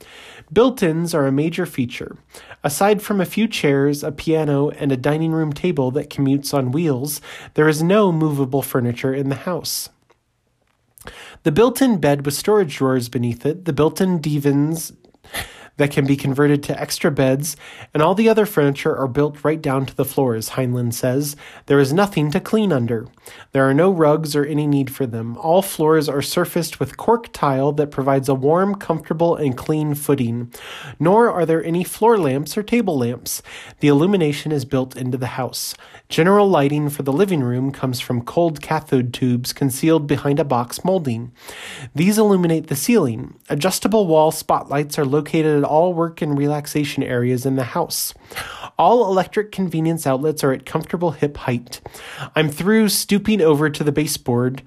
[0.53, 2.17] Built ins are a major feature.
[2.63, 6.73] Aside from a few chairs, a piano, and a dining room table that commutes on
[6.73, 7.21] wheels,
[7.55, 9.91] there is no movable furniture in the house.
[11.45, 14.93] The built in bed with storage drawers beneath it, the built in divans,
[15.77, 17.57] that can be converted to extra beds,
[17.93, 21.37] and all the other furniture are built right down to the floors, Heinlein says.
[21.67, 23.07] There is nothing to clean under.
[23.53, 25.37] There are no rugs or any need for them.
[25.39, 30.53] All floors are surfaced with cork tile that provides a warm, comfortable, and clean footing.
[31.01, 33.43] Nor are there any floor lamps or table lamps.
[33.81, 35.75] The illumination is built into the house.
[36.09, 40.85] General lighting for the living room comes from cold cathode tubes concealed behind a box
[40.85, 41.33] molding.
[41.95, 43.35] These illuminate the ceiling.
[43.49, 48.15] Adjustable wall spotlights are located at all work and relaxation areas in the house.
[48.79, 51.81] All electric convenience outlets are at comfortable hip height.
[52.37, 54.63] I'm through stooping over to the baseboard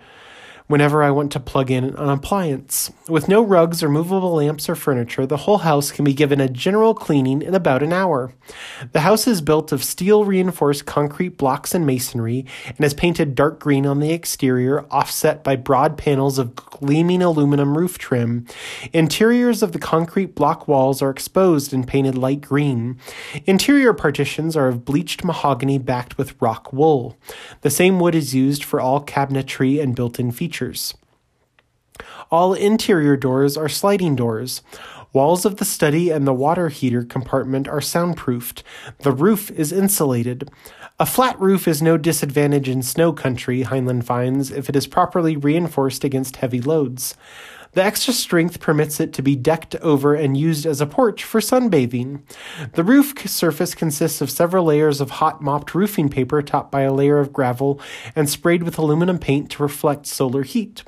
[0.68, 2.92] whenever I want to plug in an appliance.
[3.08, 6.50] With no rugs or movable lamps or furniture, the whole house can be given a
[6.50, 8.34] general cleaning in about an hour.
[8.92, 13.60] The house is built of steel reinforced concrete blocks and masonry and is painted dark
[13.60, 18.46] green on the exterior, offset by broad panels of gleaming aluminum roof trim.
[18.92, 23.00] Interiors of the concrete block walls are exposed and painted light green.
[23.46, 27.18] Interior partitions are of bleached mahogany backed with rock wool.
[27.62, 30.96] The same wood is used for all cabinetry and built in features features.
[32.32, 34.62] All interior doors are sliding doors.
[35.14, 38.64] Walls of the study and the water heater compartment are soundproofed.
[39.00, 40.50] The roof is insulated.
[41.00, 45.36] A flat roof is no disadvantage in snow country, Heinlein finds, if it is properly
[45.38, 47.16] reinforced against heavy loads.
[47.78, 51.40] The extra strength permits it to be decked over and used as a porch for
[51.40, 52.24] sunbathing.
[52.74, 56.92] The roof surface consists of several layers of hot mopped roofing paper topped by a
[56.92, 57.80] layer of gravel
[58.16, 60.86] and sprayed with aluminum paint to reflect solar heat.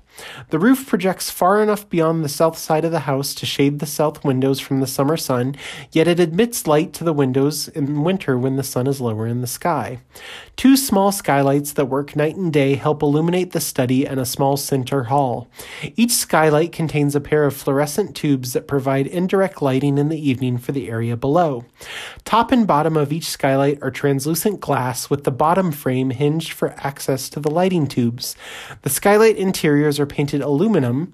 [0.49, 3.85] The roof projects far enough beyond the south side of the house to shade the
[3.85, 5.55] south windows from the summer sun,
[5.91, 9.41] yet it admits light to the windows in winter when the sun is lower in
[9.41, 9.99] the sky.
[10.55, 14.57] Two small skylights that work night and day help illuminate the study and a small
[14.57, 15.47] center hall.
[15.95, 20.57] Each skylight contains a pair of fluorescent tubes that provide indirect lighting in the evening
[20.57, 21.65] for the area below.
[22.25, 26.73] Top and bottom of each skylight are translucent glass with the bottom frame hinged for
[26.77, 28.35] access to the lighting tubes.
[28.81, 31.13] The skylight interiors are painted aluminum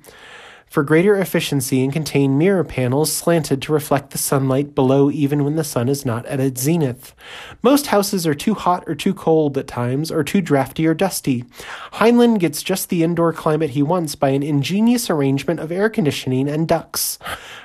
[0.76, 5.56] for greater efficiency and contain mirror panels slanted to reflect the sunlight below even when
[5.56, 7.16] the sun is not at its zenith.
[7.62, 11.46] Most houses are too hot or too cold at times, or too drafty or dusty.
[11.94, 16.50] Heinlein gets just the indoor climate he wants by an ingenious arrangement of air conditioning
[16.50, 17.20] and ducts.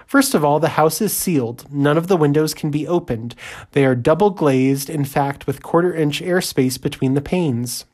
[0.07, 1.67] First of all, the house is sealed.
[1.73, 3.35] None of the windows can be opened.
[3.73, 7.87] They are double glazed, in fact, with quarter inch airspace between the panes.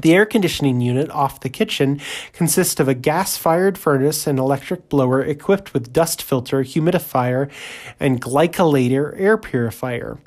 [0.00, 2.00] The air conditioning unit off the kitchen
[2.32, 7.50] consists of a gas fired furnace and electric blower equipped with dust filter, humidifier,
[8.00, 10.18] and glycolator air purifier.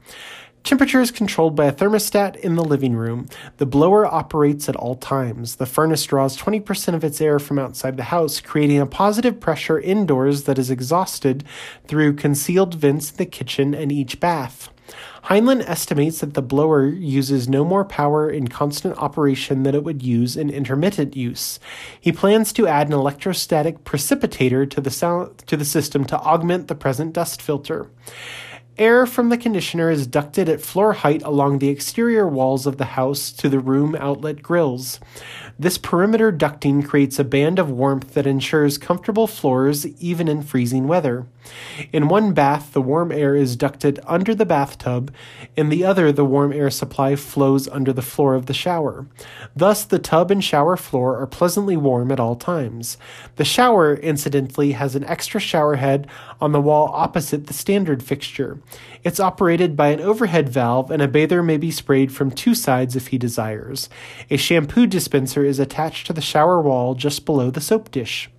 [0.64, 3.28] Temperature is controlled by a thermostat in the living room.
[3.58, 5.58] The blower operates at all times.
[5.58, 9.80] The furnace draws 20% of its air from outside the house, creating a positive pressure
[9.80, 11.44] indoors that is exhausted
[11.88, 14.70] through concealed vents in the kitchen and each bath.
[15.26, 20.04] Heinlein estimates that the blower uses no more power in constant operation than it would
[20.04, 21.60] use in intermittent use.
[22.00, 26.68] He plans to add an electrostatic precipitator to the, sound, to the system to augment
[26.68, 27.90] the present dust filter.
[28.78, 32.86] Air from the conditioner is ducted at floor height along the exterior walls of the
[32.86, 35.00] house to the room outlet grills.
[35.58, 40.90] This perimeter ducting creates a band of warmth that ensures comfortable floors even in freezing
[40.90, 41.26] weather.
[41.92, 45.14] In one bath, the warm air is ducted under the bathtub,
[45.56, 49.08] in the other, the warm air supply flows under the floor of the shower.
[49.56, 52.98] Thus, the tub and shower floor are pleasantly warm at all times.
[53.36, 56.08] The shower, incidentally, has an extra shower head
[56.42, 58.60] on the wall opposite the standard fixture.
[59.04, 62.96] It's operated by an overhead valve, and a bather may be sprayed from two sides
[62.96, 63.90] if he desires.
[64.30, 68.30] A shampoo dispenser is attached to the shower wall just below the soap dish.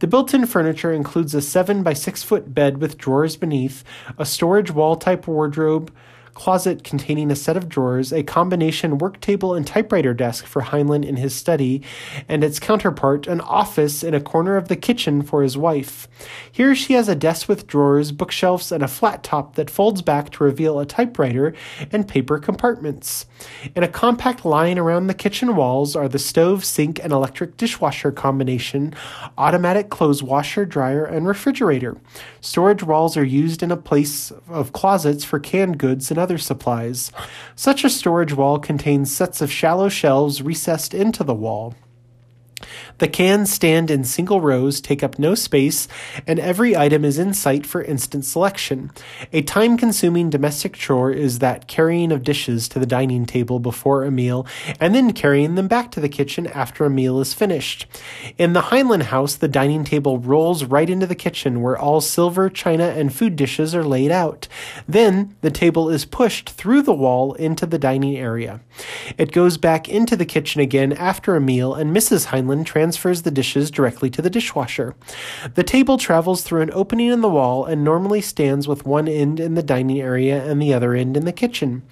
[0.00, 3.84] The built in furniture includes a 7 by 6 foot bed with drawers beneath,
[4.18, 5.92] a storage wall type wardrobe,
[6.34, 11.04] closet containing a set of drawers, a combination work table and typewriter desk for Heinlein
[11.04, 11.82] in his study,
[12.28, 16.08] and its counterpart, an office in a corner of the kitchen for his wife.
[16.50, 20.30] Here she has a desk with drawers, bookshelves, and a flat top that folds back
[20.30, 21.54] to reveal a typewriter
[21.92, 23.26] and paper compartments.
[23.74, 28.10] In a compact line around the kitchen walls are the stove, sink, and electric dishwasher
[28.10, 28.94] combination,
[29.38, 31.96] automatic clothes washer, dryer, and refrigerator.
[32.40, 37.12] Storage walls are used in a place of closets for canned goods and other supplies.
[37.54, 41.74] Such a storage wall contains sets of shallow shelves recessed into the wall.
[42.98, 45.88] The cans stand in single rows, take up no space,
[46.26, 48.90] and every item is in sight for instant selection.
[49.32, 54.04] A time consuming domestic chore is that carrying of dishes to the dining table before
[54.04, 54.46] a meal
[54.80, 57.86] and then carrying them back to the kitchen after a meal is finished.
[58.38, 62.48] In the Heinlein house, the dining table rolls right into the kitchen where all silver,
[62.48, 64.48] china, and food dishes are laid out.
[64.86, 68.60] Then the table is pushed through the wall into the dining area.
[69.18, 72.26] It goes back into the kitchen again after a meal, and Mrs.
[72.26, 74.94] Heinlein transfers the dishes directly to the dishwasher.
[75.54, 79.40] The table travels through an opening in the wall and normally stands with one end
[79.40, 81.82] in the dining area and the other end in the kitchen.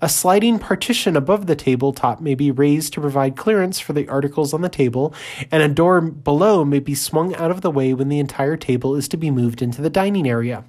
[0.00, 4.54] A sliding partition above the tabletop may be raised to provide clearance for the articles
[4.54, 5.12] on the table,
[5.50, 8.94] and a door below may be swung out of the way when the entire table
[8.94, 10.64] is to be moved into the dining area.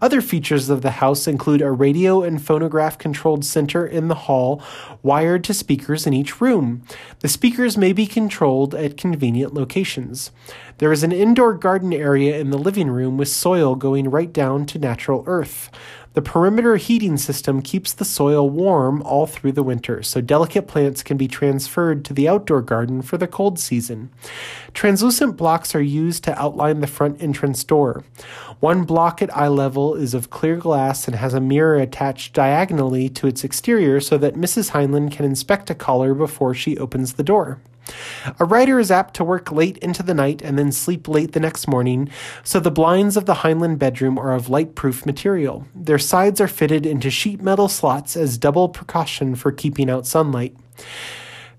[0.00, 4.62] Other features of the house include a radio and phonograph controlled center in the hall,
[5.02, 6.82] wired to speakers in each room.
[7.20, 10.30] The speakers may be controlled at convenient locations.
[10.78, 14.66] There is an indoor garden area in the living room with soil going right down
[14.66, 15.70] to natural earth.
[16.12, 21.04] The perimeter heating system keeps the soil warm all through the winter, so delicate plants
[21.04, 24.10] can be transferred to the outdoor garden for the cold season.
[24.74, 28.02] Translucent blocks are used to outline the front entrance door.
[28.58, 33.08] One block at eye level is of clear glass and has a mirror attached diagonally
[33.10, 34.72] to its exterior so that Mrs.
[34.72, 37.60] Heinlein can inspect a caller before she opens the door.
[38.38, 41.40] A writer is apt to work late into the night and then sleep late the
[41.40, 42.08] next morning,
[42.44, 45.66] so the blinds of the Heinlein bedroom are of light-proof material.
[45.74, 50.56] Their sides are fitted into sheet metal slots as double precaution for keeping out sunlight.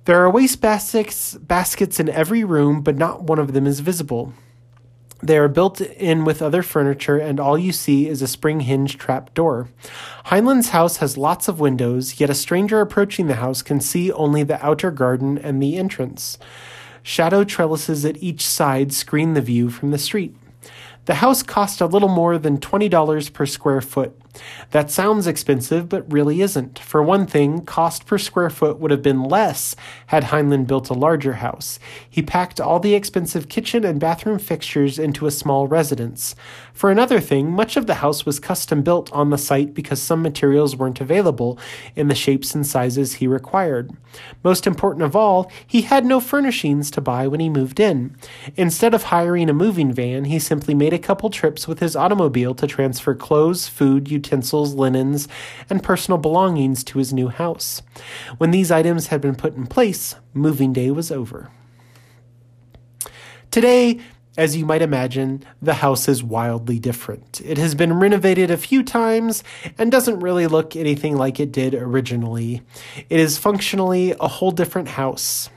[0.06, 4.34] There are waste baskets, baskets in every room, but not one of them is visible.
[5.24, 8.98] They are built in with other furniture, and all you see is a spring hinge
[8.98, 9.70] trap door.
[10.26, 14.44] Heinlein's house has lots of windows, yet a stranger approaching the house can see only
[14.44, 16.38] the outer garden and the entrance.
[17.04, 20.36] Shadow trellises at each side screen the view from the street.
[21.06, 24.21] The house cost a little more than $20 per square foot.
[24.72, 26.80] That sounds expensive, but really isn't.
[26.80, 29.76] For one thing, cost per square foot would have been less
[30.08, 31.80] had Heinlein built a larger house.
[32.10, 36.36] He packed all the expensive kitchen and bathroom fixtures into a small residence.
[36.74, 40.22] For another thing, much of the house was custom built on the site because some
[40.22, 41.60] materials weren't available
[41.96, 43.92] in the shapes and sizes he required.
[44.44, 48.16] Most important of all, he had no furnishings to buy when he moved in.
[48.56, 52.56] Instead of hiring a moving van, he simply made a couple trips with his automobile
[52.56, 55.28] to transfer clothes, food, utensils, linens,
[55.70, 57.82] and personal belongings to his new house.
[58.38, 61.50] When these items had been put in place, moving day was over.
[63.50, 64.00] Today,
[64.38, 67.42] as you might imagine, the house is wildly different.
[67.44, 69.44] It has been renovated a few times
[69.78, 72.62] and doesn't really look anything like it did originally.
[73.10, 75.50] It is functionally a whole different house.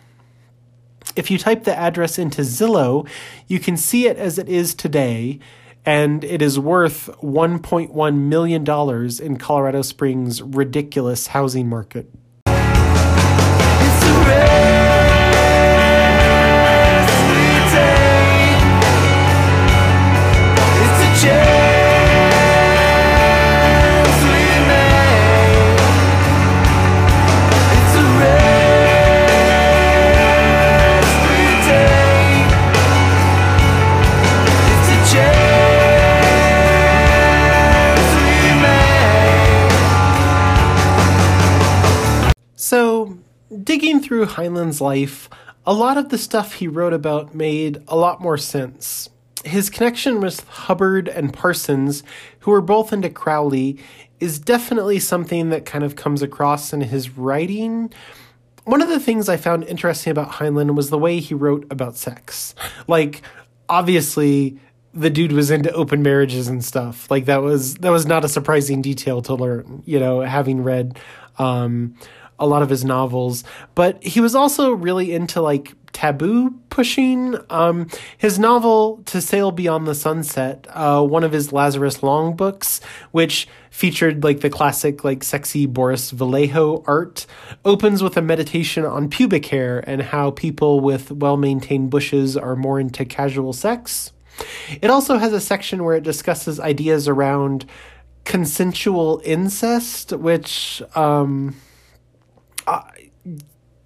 [1.14, 3.06] If you type the address into Zillow,
[3.46, 5.38] you can see it as it is today,
[5.84, 12.10] and it is worth $1.1 million in Colorado Springs' ridiculous housing market.
[44.24, 45.28] Through Heinlein's life,
[45.66, 49.08] a lot of the stuff he wrote about made a lot more sense.
[49.44, 52.02] His connection with Hubbard and Parsons,
[52.40, 53.78] who were both into Crowley,
[54.20, 57.92] is definitely something that kind of comes across in his writing.
[58.64, 61.96] One of the things I found interesting about Heinlein was the way he wrote about
[61.96, 62.54] sex.
[62.86, 63.20] Like,
[63.68, 64.58] obviously,
[64.94, 67.10] the dude was into open marriages and stuff.
[67.10, 70.98] Like that was that was not a surprising detail to learn, you know, having read
[71.36, 71.96] um
[72.38, 77.36] a lot of his novels, but he was also really into like taboo pushing.
[77.48, 82.80] Um, his novel To Sail Beyond the Sunset, uh, one of his Lazarus Long books,
[83.12, 87.26] which featured like the classic like sexy Boris Vallejo art,
[87.64, 92.56] opens with a meditation on pubic hair and how people with well maintained bushes are
[92.56, 94.12] more into casual sex.
[94.82, 97.64] It also has a section where it discusses ideas around
[98.24, 101.54] consensual incest, which um,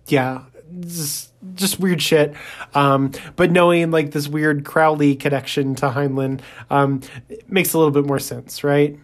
[0.07, 0.43] yeah,
[0.81, 2.35] just, just weird shit.
[2.75, 7.01] Um, but knowing like this weird Crowley connection to Heinlein um,
[7.47, 8.99] makes a little bit more sense, right?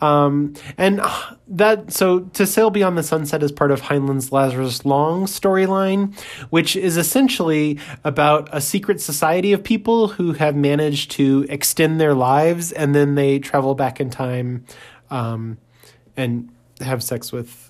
[0.00, 4.84] Um, and uh, that so to sail beyond the sunset is part of Heinlein's Lazarus
[4.84, 6.18] Long storyline,
[6.48, 12.14] which is essentially about a secret society of people who have managed to extend their
[12.14, 14.64] lives and then they travel back in time
[15.10, 15.58] um,
[16.16, 16.48] and
[16.80, 17.69] have sex with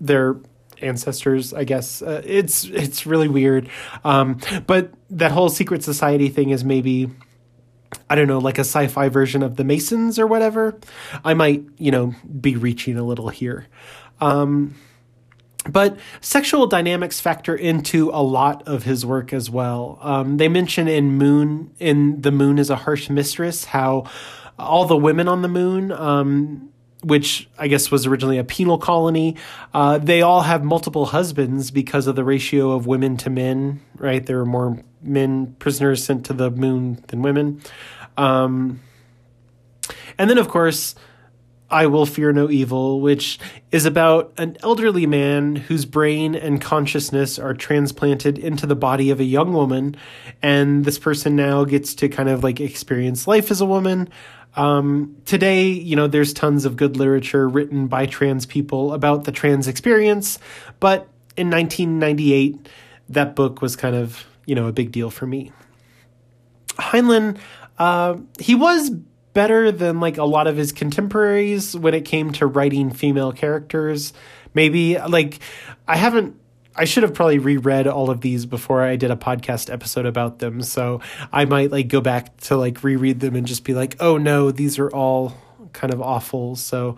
[0.00, 0.36] their
[0.82, 2.02] ancestors i guess.
[2.02, 3.68] Uh, it's it's really weird.
[4.04, 7.10] Um but that whole secret society thing is maybe
[8.10, 10.78] i don't know like a sci-fi version of the masons or whatever.
[11.24, 13.68] I might you know be reaching a little here.
[14.20, 14.74] Um
[15.70, 19.98] but sexual dynamics factor into a lot of his work as well.
[20.00, 24.04] Um, they mention in Moon, in The Moon is a Harsh Mistress, how
[24.58, 26.70] all the women on the moon, um,
[27.06, 29.36] which I guess was originally a penal colony,
[29.72, 34.26] uh, they all have multiple husbands because of the ratio of women to men, right?
[34.26, 37.62] There are more men prisoners sent to the moon than women.
[38.16, 38.80] Um,
[40.18, 40.96] and then, of course,
[41.70, 43.38] I Will Fear No Evil, which
[43.70, 49.20] is about an elderly man whose brain and consciousness are transplanted into the body of
[49.20, 49.96] a young woman.
[50.42, 54.08] And this person now gets to kind of like experience life as a woman.
[54.56, 59.32] Um, today, you know, there's tons of good literature written by trans people about the
[59.32, 60.38] trans experience.
[60.80, 62.68] But in 1998,
[63.10, 65.52] that book was kind of, you know, a big deal for me.
[66.78, 67.38] Heinlein,
[67.78, 68.90] uh, he was
[69.34, 74.14] better than like a lot of his contemporaries when it came to writing female characters.
[74.54, 75.40] Maybe like
[75.86, 76.40] I haven't
[76.76, 80.38] I should have probably reread all of these before I did a podcast episode about
[80.38, 80.62] them.
[80.62, 81.00] So
[81.32, 84.50] I might like go back to like reread them and just be like, "Oh no,
[84.50, 85.36] these are all
[85.72, 86.96] kind of awful." So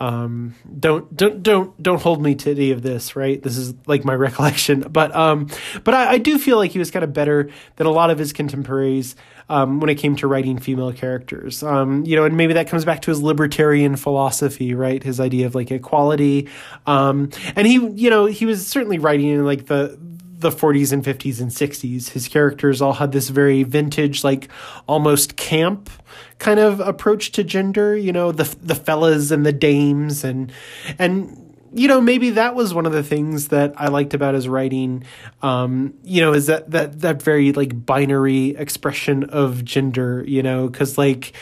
[0.00, 4.02] um don't don't don't don't hold me to any of this right this is like
[4.02, 5.46] my recollection but um
[5.84, 8.16] but I, I do feel like he was kind of better than a lot of
[8.18, 9.14] his contemporaries
[9.50, 12.84] um when it came to writing female characters um you know and maybe that comes
[12.84, 16.48] back to his libertarian philosophy right his idea of like equality
[16.86, 19.98] um and he you know he was certainly writing in like the
[20.40, 22.08] the 40s and 50s and 60s.
[22.08, 24.48] His characters all had this very vintage, like
[24.88, 25.90] almost camp
[26.38, 27.94] kind of approach to gender.
[27.96, 30.50] You know, the the fellas and the dames, and
[30.98, 34.48] and you know maybe that was one of the things that I liked about his
[34.48, 35.04] writing.
[35.42, 40.24] Um, you know, is that that that very like binary expression of gender.
[40.26, 41.32] You know, because like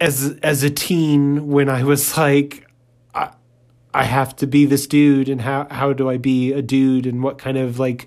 [0.00, 2.66] as as a teen when I was like
[3.14, 3.32] I,
[3.92, 7.22] I have to be this dude and how how do I be a dude and
[7.22, 8.06] what kind of like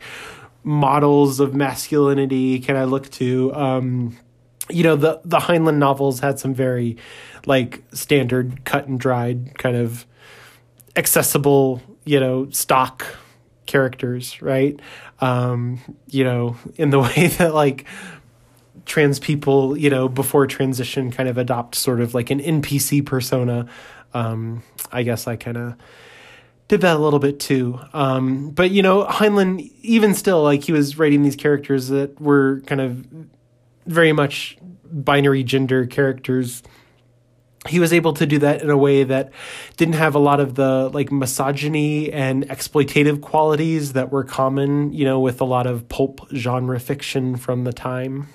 [0.63, 4.17] models of masculinity can I look to um
[4.69, 6.97] you know the the Heinlein novels had some very
[7.45, 10.05] like standard cut and dried kind of
[10.95, 13.05] accessible you know stock
[13.65, 14.79] characters right
[15.19, 17.85] um you know in the way that like
[18.85, 23.67] trans people, you know, before transition kind of adopt sort of like an NPC persona.
[24.13, 25.75] Um, I guess I kind of
[26.67, 27.79] did that a little bit too.
[27.93, 32.61] Um, but you know, Heinlein, even still, like he was writing these characters that were
[32.65, 33.05] kind of
[33.85, 36.63] very much binary gender characters.
[37.67, 39.31] He was able to do that in a way that
[39.77, 45.05] didn't have a lot of the like misogyny and exploitative qualities that were common, you
[45.05, 48.27] know, with a lot of pulp genre fiction from the time.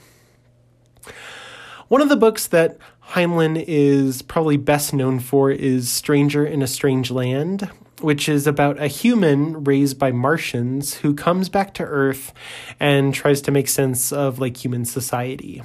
[1.88, 2.78] One of the books that
[3.10, 8.80] Heinlein is probably best known for is Stranger in a Strange Land, which is about
[8.80, 12.32] a human raised by Martians who comes back to Earth
[12.78, 15.62] and tries to make sense of like human society.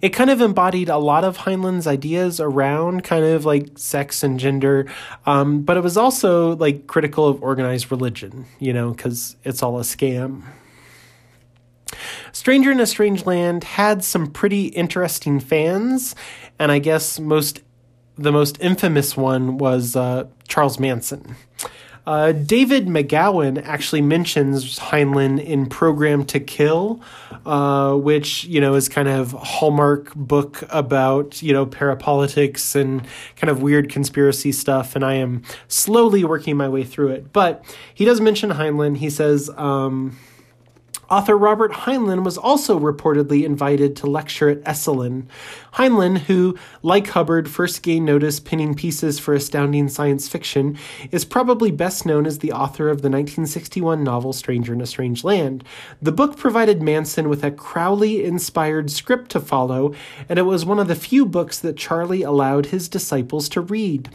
[0.00, 4.38] It kind of embodied a lot of Heinlein's ideas around kind of like sex and
[4.38, 4.86] gender,
[5.26, 9.78] um, but it was also like critical of organized religion, you know, because it's all
[9.78, 10.42] a scam.
[12.32, 16.14] Stranger in a Strange Land had some pretty interesting fans,
[16.58, 17.62] and I guess most
[18.16, 21.36] the most infamous one was uh, Charles Manson.
[22.06, 27.00] Uh, David McGowan actually mentions Heinlein in Programmed to Kill,
[27.46, 33.06] uh, which you know is kind of hallmark book about you know parapolitics and
[33.36, 34.94] kind of weird conspiracy stuff.
[34.94, 37.64] And I am slowly working my way through it, but
[37.94, 38.96] he does mention Heinlein.
[38.96, 39.50] He says.
[39.56, 40.18] Um,
[41.10, 45.26] Author Robert Heinlein was also reportedly invited to lecture at Esalen.
[45.74, 50.78] Heinlein, who, like Hubbard, first gained notice pinning pieces for astounding science fiction,
[51.10, 55.24] is probably best known as the author of the 1961 novel Stranger in a Strange
[55.24, 55.62] Land.
[56.00, 59.94] The book provided Manson with a Crowley inspired script to follow,
[60.28, 64.10] and it was one of the few books that Charlie allowed his disciples to read.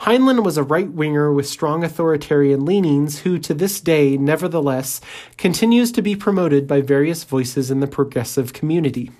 [0.00, 5.00] Heinlein was a right winger with strong authoritarian leanings who, to this day, nevertheless,
[5.36, 9.10] continues to be promoted by various voices in the progressive community.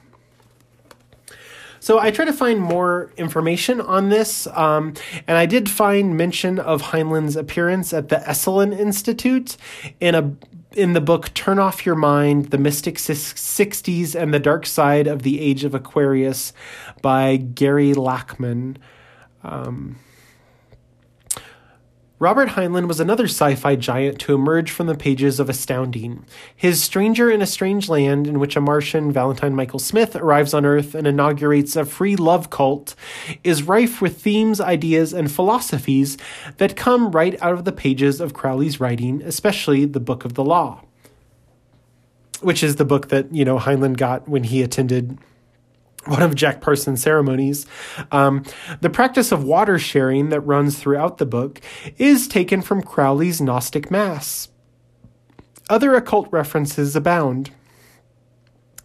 [1.80, 4.94] So I tried to find more information on this, um,
[5.28, 9.56] and I did find mention of Heinlein's appearance at the Esalen Institute
[10.00, 10.34] in a
[10.72, 15.22] in the book Turn Off Your Mind: The Mystic Sixties and the Dark Side of
[15.22, 16.52] the Age of Aquarius
[17.02, 18.78] by Gary Lachman.
[19.44, 19.96] Um,
[22.18, 26.24] Robert Heinlein was another sci fi giant to emerge from the pages of Astounding.
[26.54, 30.64] His Stranger in a Strange Land, in which a Martian, Valentine Michael Smith, arrives on
[30.64, 32.94] Earth and inaugurates a free love cult,
[33.44, 36.16] is rife with themes, ideas, and philosophies
[36.56, 40.44] that come right out of the pages of Crowley's writing, especially the Book of the
[40.44, 40.82] Law,
[42.40, 45.18] which is the book that, you know, Heinlein got when he attended
[46.08, 47.66] one of Jack Parsons' ceremonies.
[48.12, 48.44] Um,
[48.80, 51.60] the practice of water sharing that runs throughout the book
[51.98, 54.48] is taken from Crowley's Gnostic Mass.
[55.68, 57.50] Other occult references abound.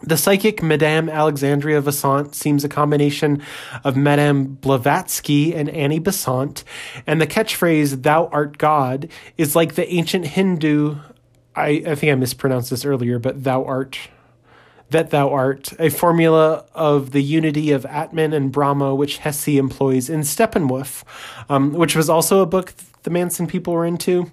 [0.03, 3.43] The psychic Madame Alexandria Vesant seems a combination
[3.83, 6.63] of Madame Blavatsky and Annie Besant,
[7.05, 10.95] and the catchphrase, Thou art God, is like the ancient Hindu.
[11.55, 13.99] I, I think I mispronounced this earlier, but Thou art
[14.91, 20.09] that thou art, a formula of the unity of Atman and Brahma, which Hesse employs
[20.09, 21.03] in Steppenwolf,
[21.49, 22.73] um, which was also a book
[23.03, 24.31] the Manson people were into.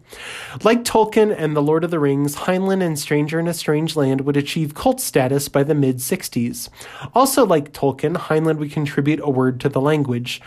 [0.63, 4.23] Like Tolkien and The Lord of the Rings, Heinlein and Stranger in a Strange Land
[4.23, 6.69] would achieve cult status by the mid 60s.
[7.15, 10.43] Also, like Tolkien, Heinlein would contribute a word to the language.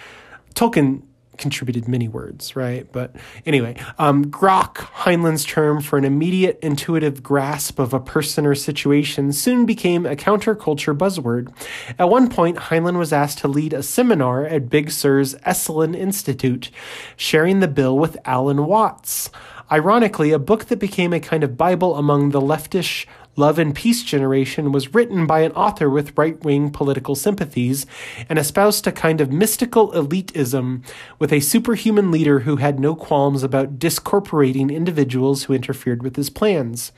[0.54, 1.02] Tolkien
[1.42, 2.90] contributed many words, right?
[2.92, 3.16] But
[3.46, 9.34] anyway, um, grok, Heinlein's term for an immediate intuitive grasp of a person or situation,
[9.34, 11.52] soon became a counterculture buzzword.
[12.00, 16.70] At one point, Heinlein was asked to lead a seminar at Big Sur's Esalen Institute,
[17.18, 19.30] sharing the bill with Alan Watts.
[19.72, 23.06] Ironically, a book that became a kind of Bible among the leftish
[23.38, 27.86] Love and Peace Generation was written by an author with right wing political sympathies
[28.28, 30.84] and espoused a kind of mystical elitism
[31.18, 36.30] with a superhuman leader who had no qualms about discorporating individuals who interfered with his
[36.30, 36.92] plans.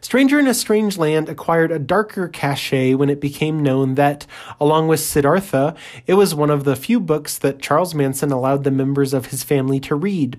[0.00, 4.26] Stranger in a Strange Land acquired a darker cachet when it became known that,
[4.60, 5.74] along with Siddhartha,
[6.06, 9.42] it was one of the few books that Charles Manson allowed the members of his
[9.42, 10.34] family to read.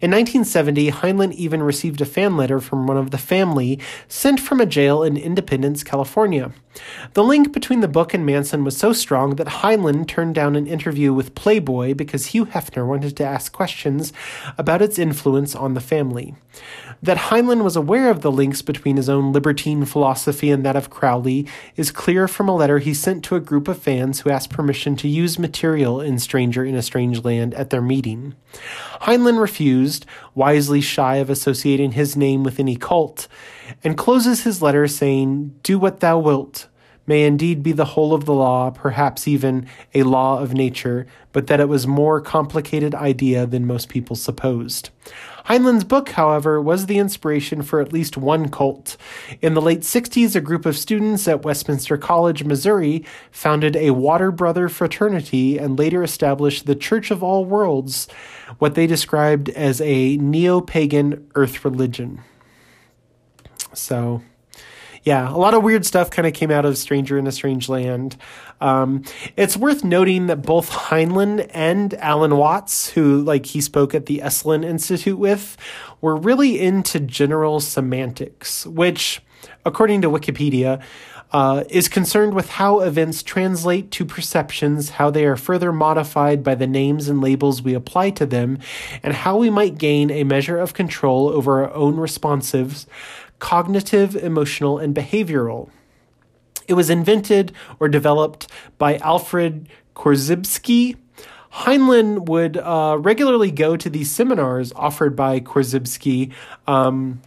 [0.00, 3.78] In 1970, Heinlein even received a fan letter from one of the family
[4.08, 6.52] sent from a jail in Independence, California.
[7.14, 10.66] The link between the book and Manson was so strong that Heinlein turned down an
[10.66, 14.12] interview with Playboy because Hugh Hefner wanted to ask questions
[14.58, 16.34] about its influence on the family.
[17.02, 20.90] That Heinlein was aware of the links between his own libertine philosophy and that of
[20.90, 21.46] Crowley
[21.76, 24.96] is clear from a letter he sent to a group of fans who asked permission
[24.96, 28.34] to use material in Stranger in a Strange Land at their meeting.
[29.02, 33.28] Heinlein refused, wisely shy of associating his name with any cult,
[33.84, 36.68] and closes his letter saying, Do what thou wilt
[37.06, 41.46] may indeed be the whole of the law, perhaps even a law of nature, but
[41.46, 44.90] that it was more complicated idea than most people supposed.
[45.46, 48.96] Heinlein's book, however, was the inspiration for at least one cult.
[49.40, 54.32] In the late 60s, a group of students at Westminster College, Missouri, founded a Water
[54.32, 58.08] Brother fraternity and later established the Church of All Worlds,
[58.58, 62.22] what they described as a neo pagan earth religion.
[63.72, 64.22] So,
[65.06, 67.68] yeah, a lot of weird stuff kind of came out of Stranger in a Strange
[67.68, 68.16] Land.
[68.60, 69.04] Um,
[69.36, 74.18] it's worth noting that both Heinlein and Alan Watts, who like he spoke at the
[74.18, 75.56] Esalen Institute with,
[76.00, 79.22] were really into general semantics, which,
[79.64, 80.82] according to Wikipedia,
[81.32, 86.56] uh, is concerned with how events translate to perceptions, how they are further modified by
[86.56, 88.58] the names and labels we apply to them,
[89.04, 92.86] and how we might gain a measure of control over our own responsives
[93.38, 95.70] cognitive, emotional, and behavioral.
[96.68, 98.48] It was invented or developed
[98.78, 100.96] by Alfred Korzybski.
[101.52, 106.32] Heinlein would uh, regularly go to these seminars offered by Korzybski.
[106.66, 107.22] Um,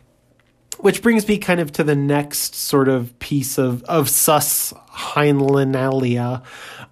[0.80, 6.42] which brings me kind of to the next sort of piece of, of sus Heinleinalia.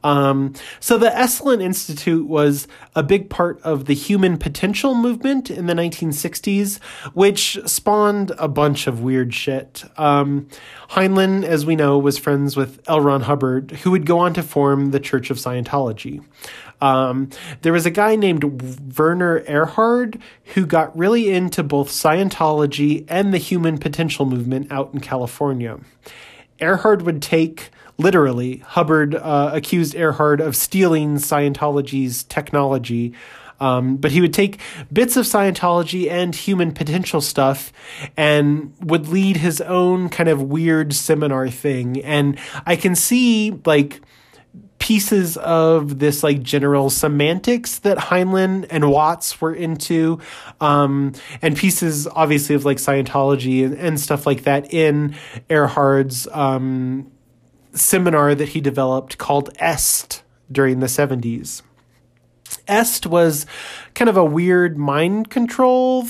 [0.04, 5.66] Um, so the Esalen Institute was a big part of the human potential movement in
[5.66, 6.82] the 1960s,
[7.14, 9.84] which spawned a bunch of weird shit.
[9.98, 10.48] Um,
[10.92, 13.02] Heinlein, as we know, was friends with L.
[13.02, 16.24] Ron Hubbard, who would go on to form the Church of Scientology.
[16.80, 17.30] Um,
[17.62, 18.44] there was a guy named
[18.98, 20.22] Werner Erhard
[20.54, 25.80] who got really into both Scientology and the human potential movement out in California.
[26.60, 33.14] Erhard would take literally Hubbard uh, accused Erhard of stealing Scientology's technology.
[33.60, 34.60] Um, but he would take
[34.94, 37.74] bits of Scientology and human potential stuff
[38.16, 42.04] and would lead his own kind of weird seminar thing.
[42.04, 42.38] And
[42.68, 44.00] I can see like
[44.88, 50.18] pieces of this like general semantics that Heinlein and Watts were into,
[50.62, 51.12] um,
[51.42, 55.14] and pieces obviously of like Scientology and, and stuff like that in
[55.50, 57.12] Erhard's um,
[57.74, 61.64] seminar that he developed called EST during the 70s.
[62.70, 63.46] EST was
[63.94, 66.06] kind of a weird mind control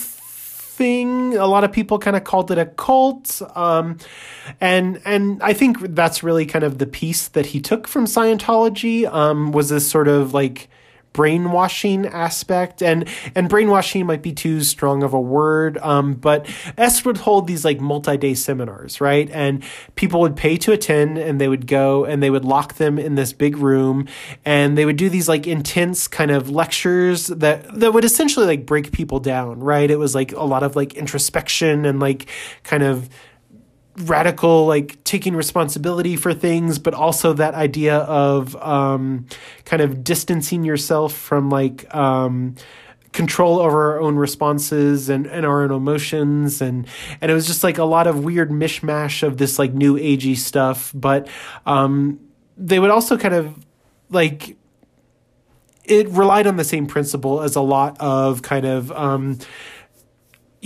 [0.77, 1.35] thing.
[1.35, 3.41] A lot of people kind of called it a cult.
[3.55, 3.97] Um,
[4.61, 9.11] and and I think that's really kind of the piece that he took from Scientology
[9.11, 10.69] um, was this sort of like
[11.17, 17.03] brainwashing aspect and and brainwashing might be too strong of a word um, but S
[17.03, 19.27] would hold these like multi-day seminars right?
[19.31, 19.63] And
[19.95, 23.15] people would pay to attend and they would go and they would lock them in
[23.15, 24.07] this big room
[24.45, 28.67] and they would do these like intense kind of lectures that that would essentially like
[28.67, 29.89] break people down right?
[29.89, 32.27] It was like a lot of like introspection and like
[32.61, 33.09] kind of
[34.01, 39.25] radical like taking responsibility for things but also that idea of um,
[39.65, 42.55] kind of distancing yourself from like um,
[43.17, 46.61] control over our own responses and, and our own emotions.
[46.61, 46.87] And
[47.19, 50.37] and it was just like a lot of weird mishmash of this like new agey
[50.37, 50.91] stuff.
[50.93, 51.27] But
[51.65, 52.19] um,
[52.55, 53.57] they would also kind of
[54.11, 54.55] like
[55.83, 59.39] it relied on the same principle as a lot of kind of um,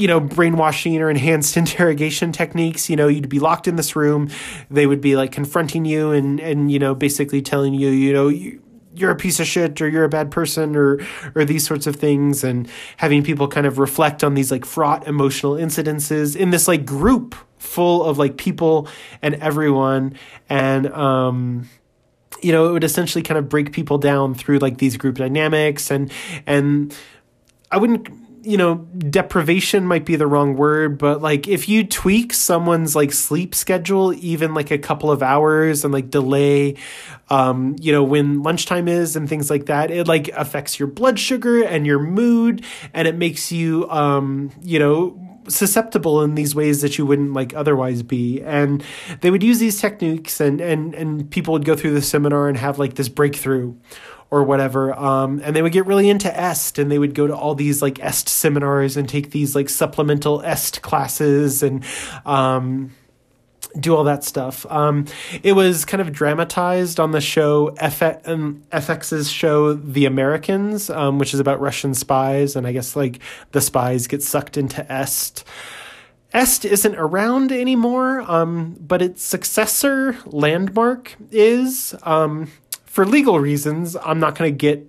[0.02, 2.90] you know, brainwashing or enhanced interrogation techniques.
[2.90, 4.30] You know, you'd be locked in this room.
[4.70, 8.28] They would be like confronting you and, and, you know, basically telling you, you know,
[8.28, 8.62] you,
[8.94, 11.00] you're a piece of shit or you're a bad person or
[11.34, 12.68] or these sorts of things and
[12.98, 17.34] having people kind of reflect on these like fraught emotional incidences in this like group
[17.58, 18.90] full of like people
[19.22, 20.14] and everyone
[20.50, 21.70] and um
[22.42, 25.90] you know it would essentially kind of break people down through like these group dynamics
[25.90, 26.12] and
[26.46, 26.94] and
[27.72, 28.10] I wouldn't
[28.44, 33.12] you know, deprivation might be the wrong word, but like if you tweak someone's like
[33.12, 36.76] sleep schedule, even like a couple of hours and like delay,
[37.30, 41.20] um, you know, when lunchtime is and things like that, it like affects your blood
[41.20, 46.82] sugar and your mood and it makes you, um, you know, susceptible in these ways
[46.82, 48.42] that you wouldn't like otherwise be.
[48.42, 48.84] And
[49.22, 52.58] they would use these techniques and and and people would go through the seminar and
[52.58, 53.76] have like this breakthrough
[54.32, 54.98] or whatever.
[54.98, 57.82] Um, and they would get really into EST and they would go to all these
[57.82, 61.84] like EST seminars and take these like supplemental EST classes and,
[62.26, 62.92] um,
[63.80, 64.66] do all that stuff.
[64.70, 65.06] Um,
[65.44, 71.34] it was kind of dramatized on the show um, FX's show The Americans, um, which
[71.34, 73.20] is about Russian spies, and I guess like
[73.52, 75.46] the spies get sucked into Est.
[76.34, 81.96] Est isn't around anymore, um, but its successor, Landmark, is.
[82.04, 82.50] Um,
[82.92, 84.86] for legal reasons, I'm not going to get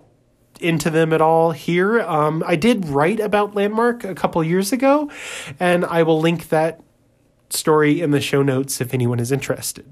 [0.61, 2.01] into them at all here.
[2.01, 5.09] Um, I did write about Landmark a couple years ago,
[5.61, 6.81] and I will link that
[7.51, 9.87] story in the show notes if anyone is interested.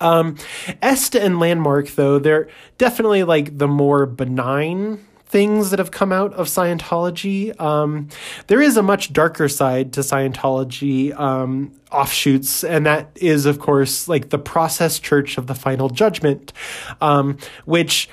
[0.00, 0.38] Um,
[0.80, 2.48] Est and Landmark, though, they're
[2.78, 7.58] definitely like the more benign things that have come out of Scientology.
[7.60, 8.08] Um,
[8.46, 14.08] there is a much darker side to Scientology um, offshoots, and that is, of course,
[14.08, 16.52] like the process church of the final judgment,
[17.00, 18.08] um, which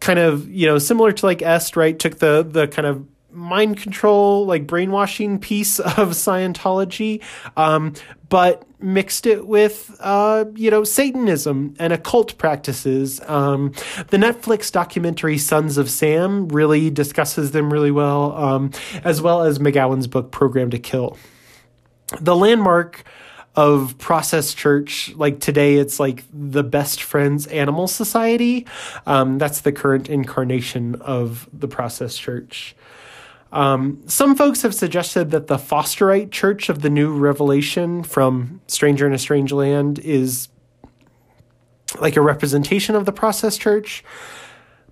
[0.00, 3.76] kind of, you know, similar to like Est, right, took the, the kind of mind
[3.76, 7.22] control, like brainwashing piece of Scientology,
[7.56, 7.92] um,
[8.30, 13.20] but mixed it with, uh, you know, Satanism and occult practices.
[13.26, 13.72] Um,
[14.08, 18.70] the Netflix documentary Sons of Sam really discusses them really well, um,
[19.04, 21.18] as well as McGowan's book Programmed to Kill.
[22.20, 23.04] The landmark
[23.56, 28.66] of Process Church, like today, it's like the Best Friends Animal Society.
[29.06, 32.76] Um, that's the current incarnation of the Process Church.
[33.52, 39.06] Um, some folks have suggested that the Fosterite Church of the New Revelation from Stranger
[39.06, 40.48] in a Strange Land is
[41.98, 44.04] like a representation of the Process Church,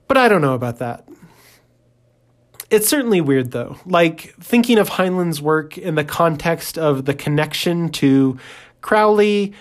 [0.08, 1.08] but I don't know about that.
[2.70, 3.76] It's certainly weird though.
[3.86, 8.38] Like thinking of Heinlein's work in the context of the connection to
[8.80, 9.54] Crowley,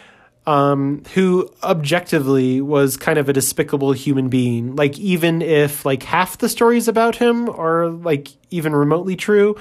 [0.48, 4.78] um, who objectively was kind of a despicable human being.
[4.78, 9.57] Like even if like half the stories about him are like even remotely true,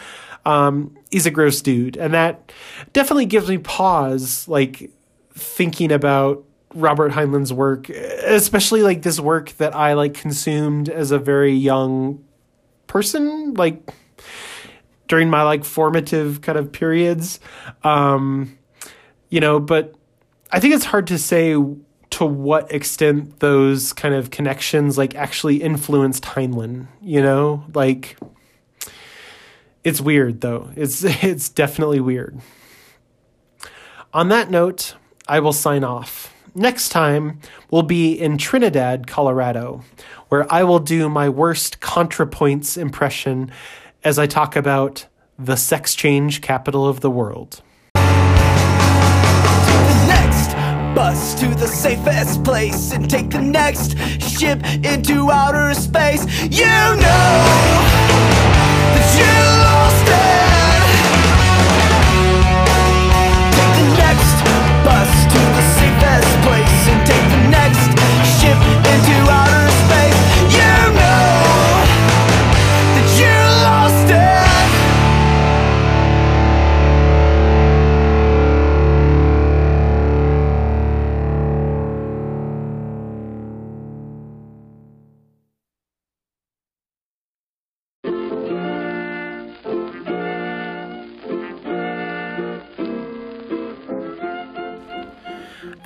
[0.46, 2.52] um, he's a gross dude, and that
[2.92, 4.46] definitely gives me pause.
[4.46, 4.92] Like
[5.34, 11.18] thinking about Robert Heinlein's work, especially like this work that I like consumed as a
[11.18, 12.24] very young
[12.86, 13.90] person, like
[15.08, 17.40] during my like formative kind of periods.
[17.82, 18.56] Um,
[19.30, 19.95] you know, but
[20.50, 21.56] I think it's hard to say
[22.10, 27.64] to what extent those kind of connections like actually influenced Heinlein, you know?
[27.74, 28.16] Like
[29.82, 30.70] it's weird though.
[30.76, 32.40] It's it's definitely weird.
[34.12, 34.94] On that note,
[35.28, 36.32] I will sign off.
[36.54, 37.40] Next time,
[37.70, 39.84] we'll be in Trinidad, Colorado,
[40.28, 43.52] where I will do my worst ContraPoints impression
[44.02, 45.06] as I talk about
[45.38, 47.60] the sex change capital of the world.
[50.96, 56.24] Bus to the safest place and take the next ship into outer space.
[56.44, 57.34] You know
[58.94, 59.32] that you
[59.68, 60.46] lost it.
[63.56, 64.36] Take the next
[64.86, 67.92] bus to the safest place and take the next
[68.40, 68.58] ship
[68.94, 69.45] into outer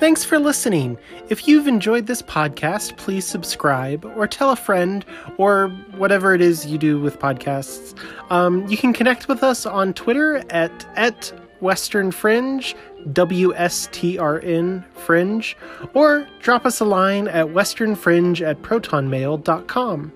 [0.01, 0.97] Thanks for listening.
[1.29, 5.05] If you've enjoyed this podcast, please subscribe or tell a friend
[5.37, 7.95] or whatever it is you do with podcasts.
[8.31, 12.73] Um, you can connect with us on Twitter at, at Western Fringe,
[13.07, 15.57] WSTRN Fringe,
[15.93, 20.13] or drop us a line at westernfringe at protonmail.com.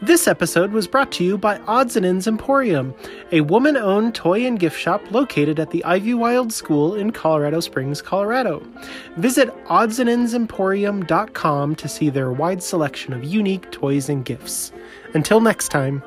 [0.00, 2.94] This episode was brought to you by Odds and Ends Emporium,
[3.32, 8.00] a woman owned toy and gift shop located at the Ivywild School in Colorado Springs,
[8.00, 8.62] Colorado.
[9.16, 14.70] Visit oddsandendsemporium.com to see their wide selection of unique toys and gifts.
[15.14, 16.02] Until next time.